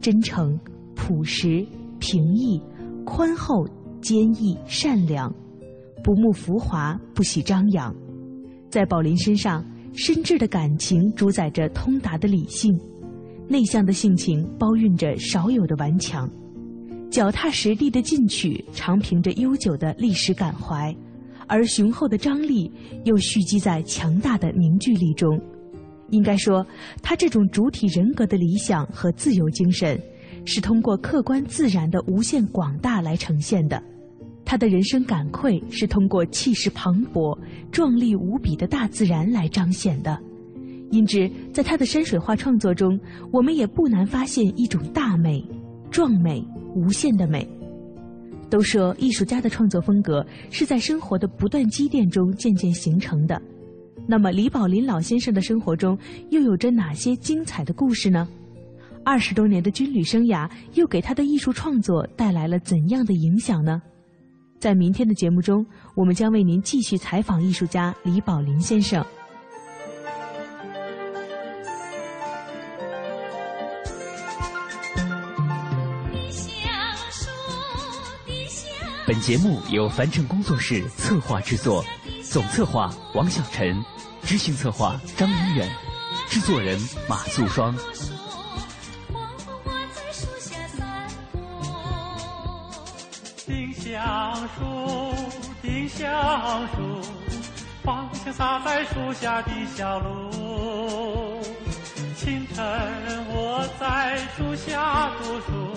[0.00, 0.58] 真诚、
[0.94, 1.64] 朴实、
[1.98, 2.60] 平易、
[3.04, 3.66] 宽厚、
[4.00, 5.32] 坚毅、善良，
[6.02, 7.94] 不慕浮华，不喜张扬。
[8.68, 12.78] 在宝林身上，深挚的感情主宰着通达的理性。”
[13.46, 16.30] 内向的性情包蕴着少有的顽强，
[17.10, 20.96] 脚踏实地的进取常凭着悠久的历史感怀，
[21.50, 22.70] 而雄厚的张力
[23.04, 25.28] 又蓄积在强大的凝聚力中。
[26.10, 26.64] 应该说，
[27.02, 30.00] 他这种主体人格的理想和自由精神，
[30.44, 33.82] 是通过客观自然的无限广大来呈现的。
[34.44, 37.36] 他的人生感愧是通过气势磅礴、
[37.72, 40.16] 壮丽无比的大自然来彰显的。
[40.90, 42.98] 因之，在他的山水画创作中，
[43.32, 45.44] 我们也不难发现一种大美、
[45.90, 46.44] 壮美、
[46.74, 47.46] 无限的美。
[48.50, 53.40] 都说艺术家的创作风格是在生活的不断积淀中渐渐形成的。
[54.06, 55.96] 那么，李宝林老先生的生活中
[56.30, 58.28] 又有着哪些精彩的故事呢？
[59.04, 63.80] 二十多年的军旅生涯又给他的艺术创作带来了怎样的影响呢？
[64.58, 69.04] 在明天的节目中，我们将为您继续采访艺术家李宝林先生。
[79.10, 81.84] 本节目由樊城工作室策划制作，
[82.22, 83.84] 总策划王小晨，
[84.22, 85.68] 执行策划张永远，
[86.28, 87.74] 制作人马素双。
[93.44, 95.12] 丁香树，
[95.60, 97.00] 丁香树，
[97.82, 101.40] 芳香洒在树下的小路。
[102.16, 102.64] 清晨
[103.30, 105.74] 我在树下读书，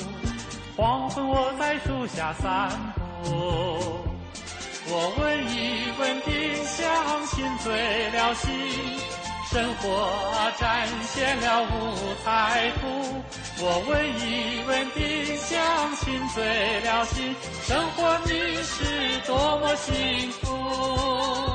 [0.77, 3.02] 黄昏我在树下散步。
[3.25, 8.51] 我问一问丁香，心醉了心，
[9.51, 9.81] 生活
[10.59, 11.65] 展现了五
[12.23, 12.81] 彩图。
[13.59, 18.31] 我问一问丁香，心醉了心，生活你
[18.63, 21.52] 是多么幸福。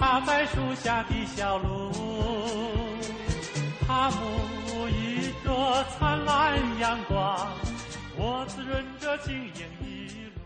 [0.00, 1.92] 爬在树下的小路，
[3.86, 7.46] 它沐浴着灿烂阳光，
[8.16, 9.50] 我滋润着晶莹
[9.84, 10.40] 一路。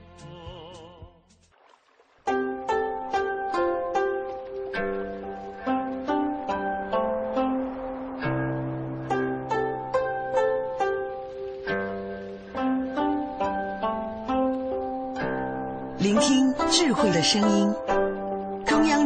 [15.99, 17.73] 聆听智慧的声音。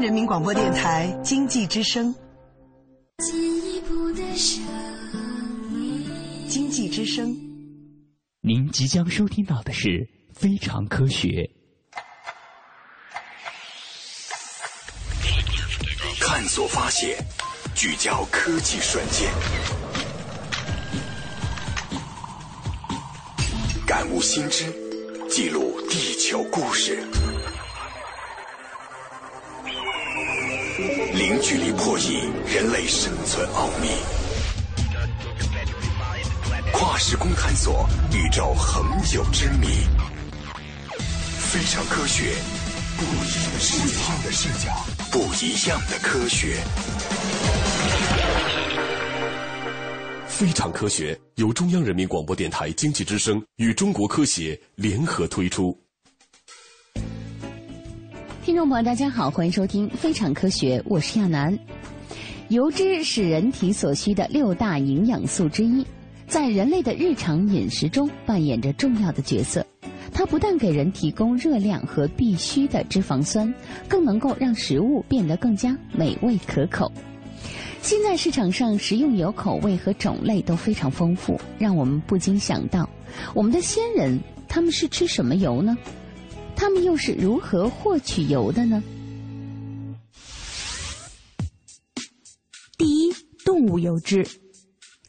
[0.08, 2.14] 人民广播电台经济之声，
[6.48, 7.36] 经济之声，
[8.40, 9.88] 您即将收听到的是
[10.32, 11.28] 《非常科学》。
[16.26, 17.14] 探索发现，
[17.74, 19.30] 聚焦科技瞬间，
[23.86, 24.72] 感悟新知，
[25.28, 26.98] 记录地球故事，
[31.28, 33.88] 零距离破译人类生存奥秘，
[36.72, 39.66] 跨时空探索宇宙恒久之谜。
[41.38, 42.32] 非常科学，
[42.96, 43.44] 不一
[44.06, 44.74] 样的视角，
[45.12, 46.56] 不一样的科学。
[50.26, 55.78] 非常科学由中央人民广播电台经济之声与中国科协联合推出。
[58.48, 61.58] 听众朋友，大家好，欢迎收听《非常科学》，我是亚楠。
[62.48, 65.86] 油脂是人体所需的六大营养素之一，
[66.26, 69.66] 在人类的日常饮食中扮演着重要的角色。
[70.14, 73.52] 它不但给人提供热量和必需的脂肪酸，
[73.86, 76.90] 更能够让食物变得更加美味可口。
[77.82, 82.88] 现在市场上食用油口味和种类都非常丰富，让我们不禁想到，
[83.34, 84.18] 我们的先人
[84.48, 85.76] 他们是吃什么油呢？
[86.58, 88.82] 他们又是如何获取油的呢？
[92.76, 94.26] 第一，动物油脂。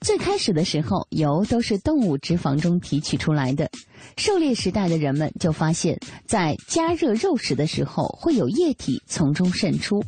[0.02, 3.68] 最开始的时候，油都是动物脂肪中提取出来的。
[4.16, 10.04] 狩猎时代的人们就发现，在加热肉食的时候，会有液体从中渗出。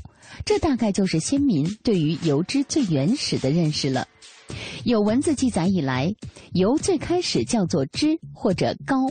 [0.46, 4.08] 这大概就是先民对于油脂最原始的认识了。
[4.84, 6.14] 有文字记载以来，
[6.54, 9.08] 油最开始叫做脂或者膏。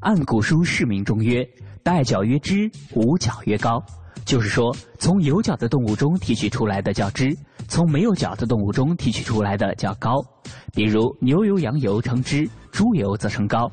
[0.00, 1.44] 按古书《释名》中曰
[1.82, 3.82] ：“带角曰脂，无角曰膏。”
[4.24, 7.36] 就是说，从有角的动物中提取出来的叫脂，
[7.66, 10.24] 从没有角的动物中提取出来的叫膏。
[10.72, 13.68] 比如牛油、羊油称脂，猪油则称膏。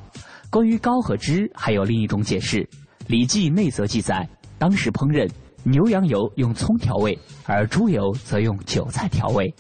[0.50, 2.64] 关于膏和脂，还有另一种解释，
[3.06, 5.30] 《礼记内则》记载，当时烹饪，
[5.62, 7.16] 牛羊油用葱调味，
[7.46, 9.54] 而猪油则用韭菜调味。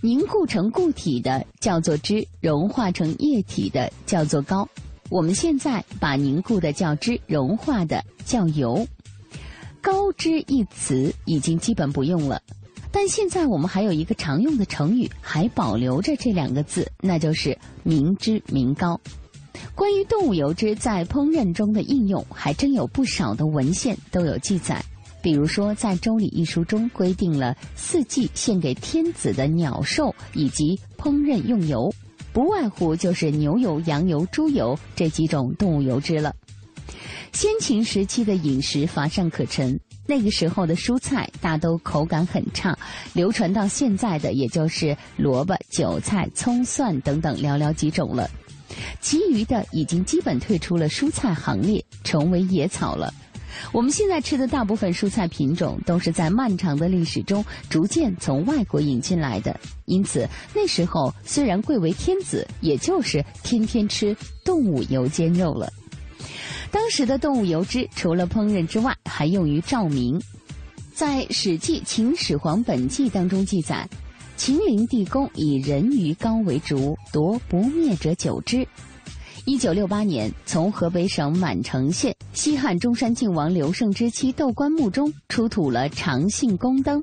[0.00, 4.66] 凝固成固体的叫做脂，融化成液体的叫做膏。
[5.10, 8.86] 我们现在把凝固的叫脂，融化的叫油。
[9.80, 12.40] 高脂一词已经基本不用了，
[12.90, 18.98] 但现在我们还有一个常用的成语还保留着这两个字，那就是明脂明膏。
[19.74, 24.82] 关于动物油脂在烹饪中的应用，还真有不少的文献都有记载。
[25.20, 31.92] 比如说，在《周礼》一书中规定了四季献给天子的鸟兽以及烹饪用油，
[32.34, 36.34] 不外乎就是牛油、羊油、猪油这几种动物油脂了。
[37.32, 42.76] 先秦时期的饮食乏善可陈，那个时候的蔬菜大都口感很差，
[43.12, 48.28] 流传到现在的也就是萝卜、韭菜、葱、蒜等等寥寥几种了，
[49.00, 53.14] 其余的已经基本退出了蔬菜行列，成为野草了。
[53.72, 65.72] 我们现在吃的大部分蔬菜品种都是在漫长的历史中逐渐从外国引进来的，因此那时候虽然贵为天子，也就是天天吃动物油煎肉了。
[66.70, 70.20] 当时的动物油脂除了烹饪之外，还用于照明。
[70.92, 73.88] 在《史记·秦始皇本纪》当中记载，
[74.36, 78.66] 秦陵地宫以人鱼膏为主，夺不灭者九之。
[79.46, 87.02] 一九六八年，从河北省满城县西汉中山靖王刘胜之妻窦棺木中出土了长信宫灯。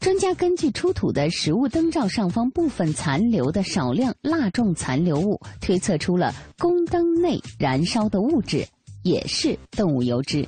[0.00, 8.64] 专家根据出土的实物灯罩上方部分残留的少量蜡状残留物，推测出了宫灯内燃烧的物质。
[9.02, 10.46] 也是动物油脂。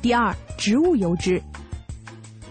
[0.00, 1.42] 第二，植物油脂。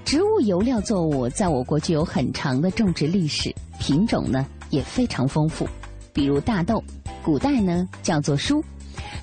[0.06, 3.51] 植物油料作物在我国具有很长的种植历史，
[3.84, 5.68] 品种呢也非常丰富。
[6.14, 6.82] 比如大豆，
[7.22, 8.64] 古代呢叫做菽，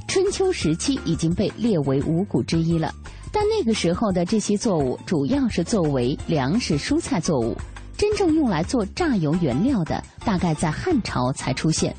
[0.06, 2.92] 春秋时期已经被列为五谷之一了。
[3.32, 7.56] 但那个时候的这些作物主要是作为粮食、蔬菜作物，
[7.96, 11.96] 真正用来做榨油原料的，大概在汉朝才出现。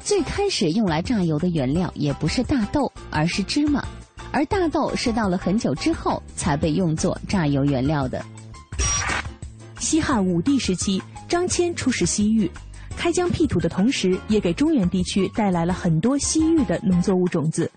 [0.00, 3.86] 最开始用来榨油的原料也不是大豆，而是芝麻，
[4.32, 8.24] 而大豆是到了很久之后才被用作榨油原料的。
[9.78, 12.50] 西汉武帝时期，张骞出使西域，
[12.96, 17.70] 开疆辟土的同时，也给中原地区带来了很多西域的农作物种子，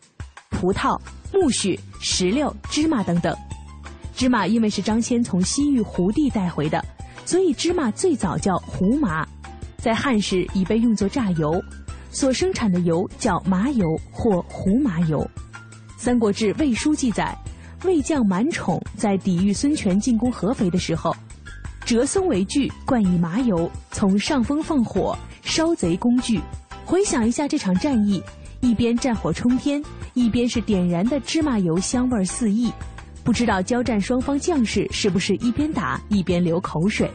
[0.50, 0.98] 葡萄、
[1.34, 3.36] 苜蓿、石榴、芝麻等等。
[4.16, 6.84] 芝麻因为是张骞从西域胡地带回的，
[7.26, 9.28] 所以芝麻最早叫胡麻，
[9.78, 11.62] 在汉时已被用作榨油。
[12.10, 15.20] 所生产的油叫麻油或胡麻油，
[15.98, 17.38] 《三国志·魏书》记载，
[17.86, 21.16] 魏将满宠在抵御孙权进攻合肥的时候，
[21.86, 26.40] 折松为锯，灌以麻油，从上风放火，烧贼工具。
[26.86, 28.22] 回想一下这场战役，
[28.62, 29.82] 一边战火冲天，
[30.14, 32.72] 一边是点燃的芝麻油，香味四溢。
[33.24, 37.10] 不知道交战双方将士是不是一边打一边流口水？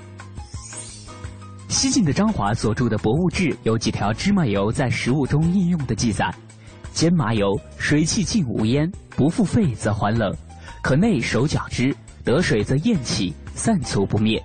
[1.68, 6.32] 西晋的张华所著的《博物志》有几条芝麻油在食物中应用的记载：
[6.92, 10.32] 煎麻油，水气尽无烟，不复沸则还冷，
[10.82, 11.94] 可内手脚之，
[12.24, 14.40] 得水则咽气，散卒不灭。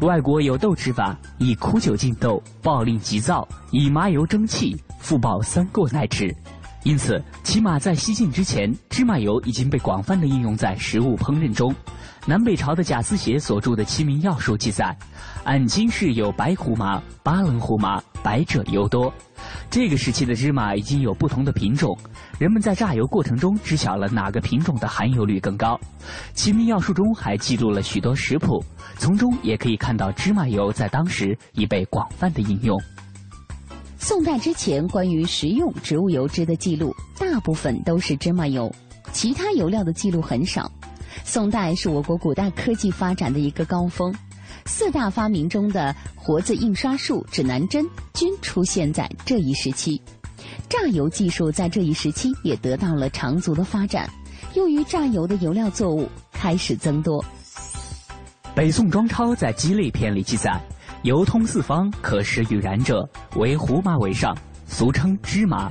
[0.00, 6.32] 外国有豆制法，以苦酒浸豆，暴令急躁，以麻油蒸气，复爆三过乃止。
[6.84, 11.74] 因此，起码在西晋之前，芝麻油已经被广泛的应用在食物烹饪中。
[12.28, 14.96] 南北朝的贾思勰所著的《齐民要术》记载，
[15.44, 19.14] 按今世有白胡麻、巴棱胡麻，白者尤多。
[19.70, 21.96] 这个时期的芝麻已经有不同的品种，
[22.36, 25.78] 人们在榨油过程中知晓了哪个品种的含油率更高。
[26.34, 28.60] 《齐民要术》中还记录了许多食谱，
[28.98, 32.76] 从中也可以看到芝麻油在当时已被广泛的应用。
[34.00, 38.68] 宋代之前，关于食用植物油脂的记录，大部分都是芝麻油，
[39.12, 40.68] 其他油料的记录很少。
[41.28, 44.14] 宋代是我国古代科技发展的一个高峰，
[44.64, 50.00] 四大发明中的活字印刷术、指南针均出现在这一时期。
[50.68, 54.08] 榨油技术在这一时期也得到了长足的发展，
[54.54, 57.22] 用于榨油的油料作物开始增多。
[58.54, 60.58] 北宋庄超在《鸡肋篇》里记载。
[61.02, 65.70] 油通四方，可食与燃者，为胡麻为上，俗称芝麻。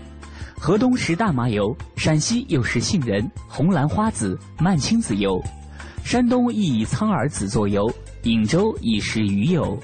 [0.58, 5.42] 河东食大麻油，陕西又食杏仁、红兰花籽、蔓青籽油，
[6.04, 7.92] 山东亦以苍耳子作油，
[8.24, 9.78] 颍州亦食鱼油。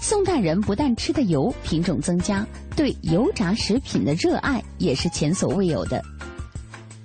[0.00, 6.02] 宋代人不但吃的油品种增加，对油炸食品的热爱也是前所未有的。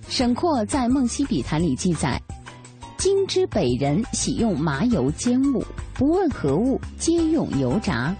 [0.07, 2.21] 沈括在《梦溪笔谈》里记载。
[2.97, 5.63] 今之北人喜用麻油煎物，
[5.93, 8.15] 不问何物，皆用油炸，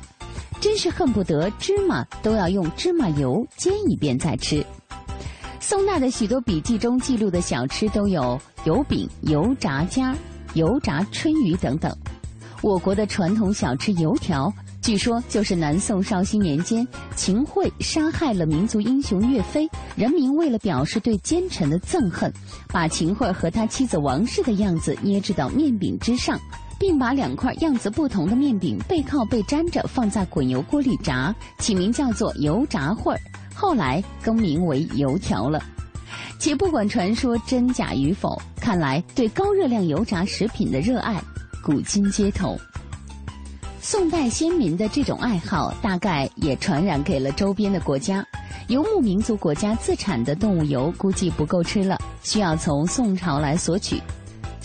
[0.65, 4.65] 真是恨不得芝麻都要用芝麻油煎一遍再吃。
[5.59, 10.15] 宋代的许多笔记中记录的小吃都有油饼、油炸夹、
[10.55, 11.95] 油炸春鱼等等。
[12.63, 14.51] 我国的传统小吃油条。
[14.81, 22.33] 据说，就是南宋绍兴年间，秦桧杀害了民族英雄岳飞，人民为了表示对奸臣的憎恨，
[22.69, 26.39] 把秦桧和他妻子王氏的样子捏制到面饼之上，
[26.79, 33.17] 并把两块样子不同的面饼背靠背粘着放在滚油锅里炸，起名叫做油炸桧，
[33.53, 35.61] 后来更名为油条了。
[36.37, 41.21] 且不管传说真假与否，看来对高热量油炸食品的热爱，
[41.63, 42.57] 古今街头。
[43.81, 48.25] 宋代先民的这种爱好，大概也传染给了周边的国家。
[48.67, 54.01] 游牧民族国家自产的动物油估计不够吃了，需要从宋朝来索取。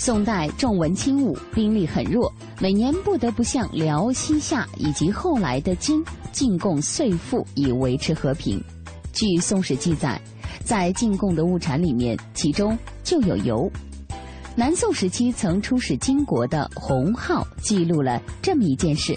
[0.00, 8.58] 宋代重文轻武，兵力很弱，每年不得不向辽、西夏以及后来的金进贡岁赋，以维持和平。
[9.12, 10.18] 据《宋史》记载，
[10.64, 13.70] 在进贡的物产里面，其中就有油。
[14.56, 19.14] 南宋时期曾出使金国的洪浩记录了这么一件事：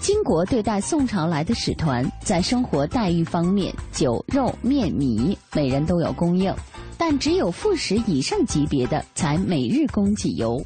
[0.00, 6.50] 金国对待宋朝来的使团，在生活待遇方面，酒肉面米每人都有供应，
[7.04, 10.64] 但只有副使以上级别的才每日供给油。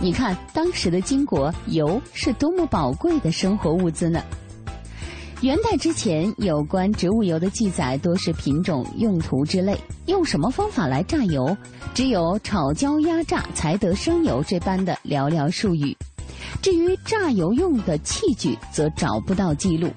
[0.00, 4.20] 你看当时的金国，油是多么宝贵的生活物资呢？
[5.42, 11.56] 元代之前有关植物油的记载多是品种、用途之类，用什么方法来榨油，
[11.94, 15.96] 只有炒焦压榨才得生油这般的寥寥数语。
[16.60, 19.88] 至于榨油用的器具，则找不到记录。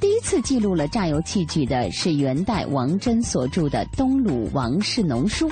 [0.00, 5.48] 第一次记录了榨油器具的是元代王珍所著的《东鲁王氏农书》，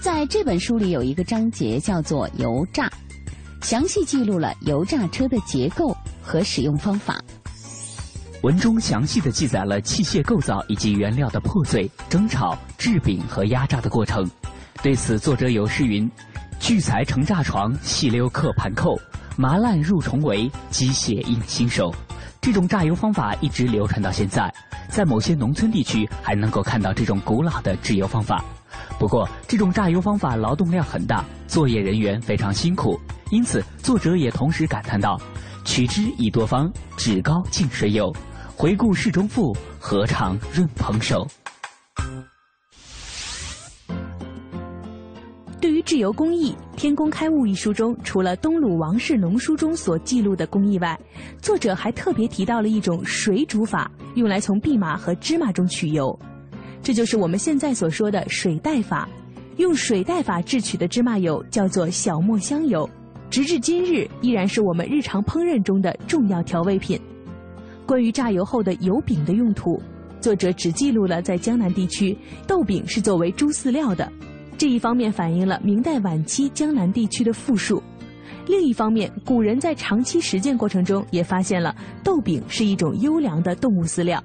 [0.00, 2.88] 在这本书里有一个章节叫做“油榨”，
[3.62, 7.20] 详细记录了油榨车的结构和使用方法。
[8.42, 14.24] 文中详细的记载了器械构造以及原料的破碎、蒸炒、制饼和压榨的过程。
[14.84, 16.08] 对此，作者有诗云
[16.60, 18.96] ：“聚财成炸床，细溜刻盘扣，
[19.36, 21.92] 麻烂入重围，机械应新手。”
[22.44, 24.52] 这种榨油方法一直流传到现在，
[24.90, 28.44] 在某些农村地区还能够看到这种古老的制油方法。
[28.98, 35.18] 不过，这种榨油方法劳动量很大，作业人员非常辛苦，因此作者也同时感叹道
[35.64, 38.14] ：“取之以多方，止高近水有。”
[38.54, 41.26] 回顾事中富，何尝润蓬手？
[45.84, 50.98] 制油工艺，《天工开物》一书中，除了东鲁王氏农书中所记录的工艺外，
[51.42, 56.18] 作者还特别提到了一种水煮法，用来从蓖麻和芝麻中取油。
[56.82, 59.06] 这就是我们现在所说的水袋法。
[59.56, 62.88] 用水袋法制取的芝麻油叫做小磨香油。
[63.28, 66.98] 直至今日依然是我们日常烹饪中的重要调味品。
[67.84, 69.80] 关于榨油后的油饼的用途，
[70.18, 72.16] 作者只记录了在江南地区
[72.46, 74.10] 豆饼是作为猪饲料的，
[74.56, 77.82] 这一方面反映了明代晚期江南地区的富庶。
[78.46, 84.22] 另一方面，古人在长期实践过程中也发现了豆饼是一种优良的动物饲料。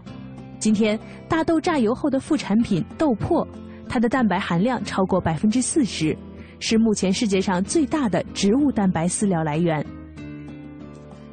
[0.59, 3.47] 今天，大豆榨油后的副产品豆粕，
[3.87, 6.15] 它的蛋白含量超过百分之四十，
[6.59, 9.85] 是目前世界上最大的植物蛋白饲料来源。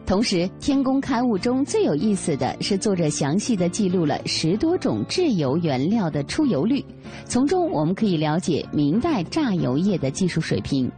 [0.07, 6.83] 同时，《天工刊物》中最有意思的是，作者详细的记录了十多种制油原料的出油率，
[7.25, 10.89] 从中我们可以了解明代榨油业的技术水平。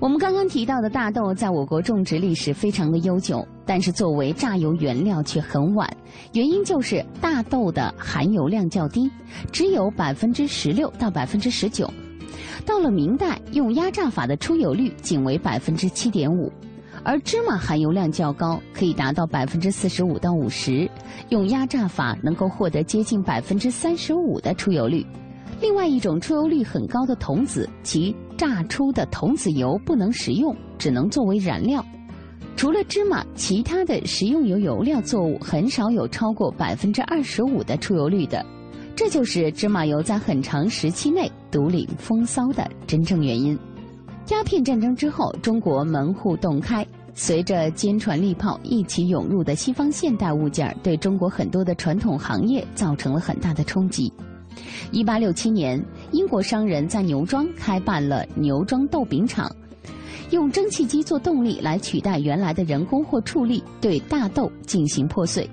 [0.00, 5.86] 我们刚刚提到的大豆在我国种植历史非常的悠久，但是作为榨油原料却很晚，
[6.32, 9.10] 原因就是大豆的含油量较低，
[9.52, 11.90] 只有百分之十六到百分之十九。
[12.64, 16.50] 到了明代，用压榨法的出油率仅为百分之七点五，
[17.06, 20.90] 而芝麻含油量较高，可以达到百分之四十五到五十，
[21.28, 25.06] 用压榨法能够获得接近百分之三十五的出油率。
[25.60, 31.84] 另外一种出油率很高的童子，其榨出的童子油不能食用，只能作为燃料。
[32.56, 38.44] 除了芝麻，其他的食用油油料作物很少有超过百分之二十五的出油率的。
[38.96, 43.56] 这就是芝麻油在很长时期内独领风骚的真正原因。
[44.30, 46.84] 鸦片战争之后，中国门户洞开，
[47.18, 54.12] 随着坚船利炮一起涌入的西方现代物件，对中国很多的传统行业造成了很大的冲击。
[54.92, 59.50] 一八六七年，英国商人在牛庄开办了牛庄豆饼厂，
[60.30, 65.48] 用蒸汽机做动力来取代原来的人工或畜力，对大豆进行破碎。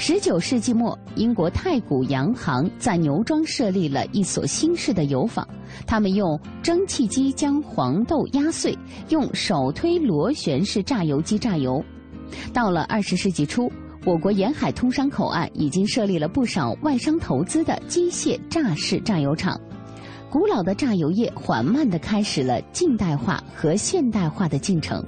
[0.00, 5.46] 十九世纪末，英国太古洋行在牛庄设立了一所新式的油坊，
[5.88, 8.78] 他们用蒸汽机将黄豆压碎，
[9.08, 11.84] 用手推螺旋式榨油机榨油。
[12.54, 13.70] 到了二十世纪初。
[14.06, 19.60] 我国沿海通商口岸已经设立了不少外商投资的机械榨式榨油厂，
[20.30, 25.04] 古老的榨油业缓慢地开始了近代化和现代化的进程，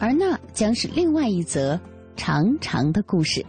[0.00, 1.78] 而那将是另外一则
[2.16, 3.44] 长长的故事。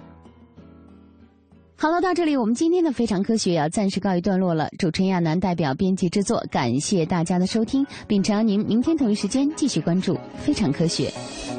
[1.77, 4.69] 好了，到这里我们今天的非常科学要暂时告一段落了。
[4.79, 11.11] 主持人亚楠代表编辑制作，感谢大家的收听，并诚邀您明天同一时间继续关注非常科学。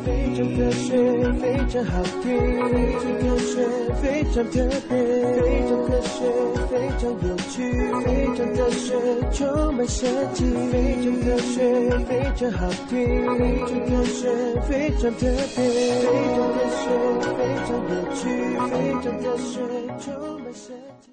[0.06, 0.96] 非常科学，
[1.34, 3.68] 非常好听，非常科学，
[4.00, 4.96] 非常特别，
[5.36, 6.24] 非常科学，
[6.70, 7.60] 非常有趣，
[8.02, 8.96] 非常科学，
[9.32, 10.44] 充满神奇。
[10.72, 11.60] 非常科学，
[12.08, 12.58] 非常好
[12.88, 12.96] 听，
[13.36, 14.32] 非常科学，
[14.66, 16.88] 非常特别，非常科学，
[17.36, 18.24] 非常有趣，
[18.70, 19.60] 非常科学，
[20.06, 21.10] 充满神奇。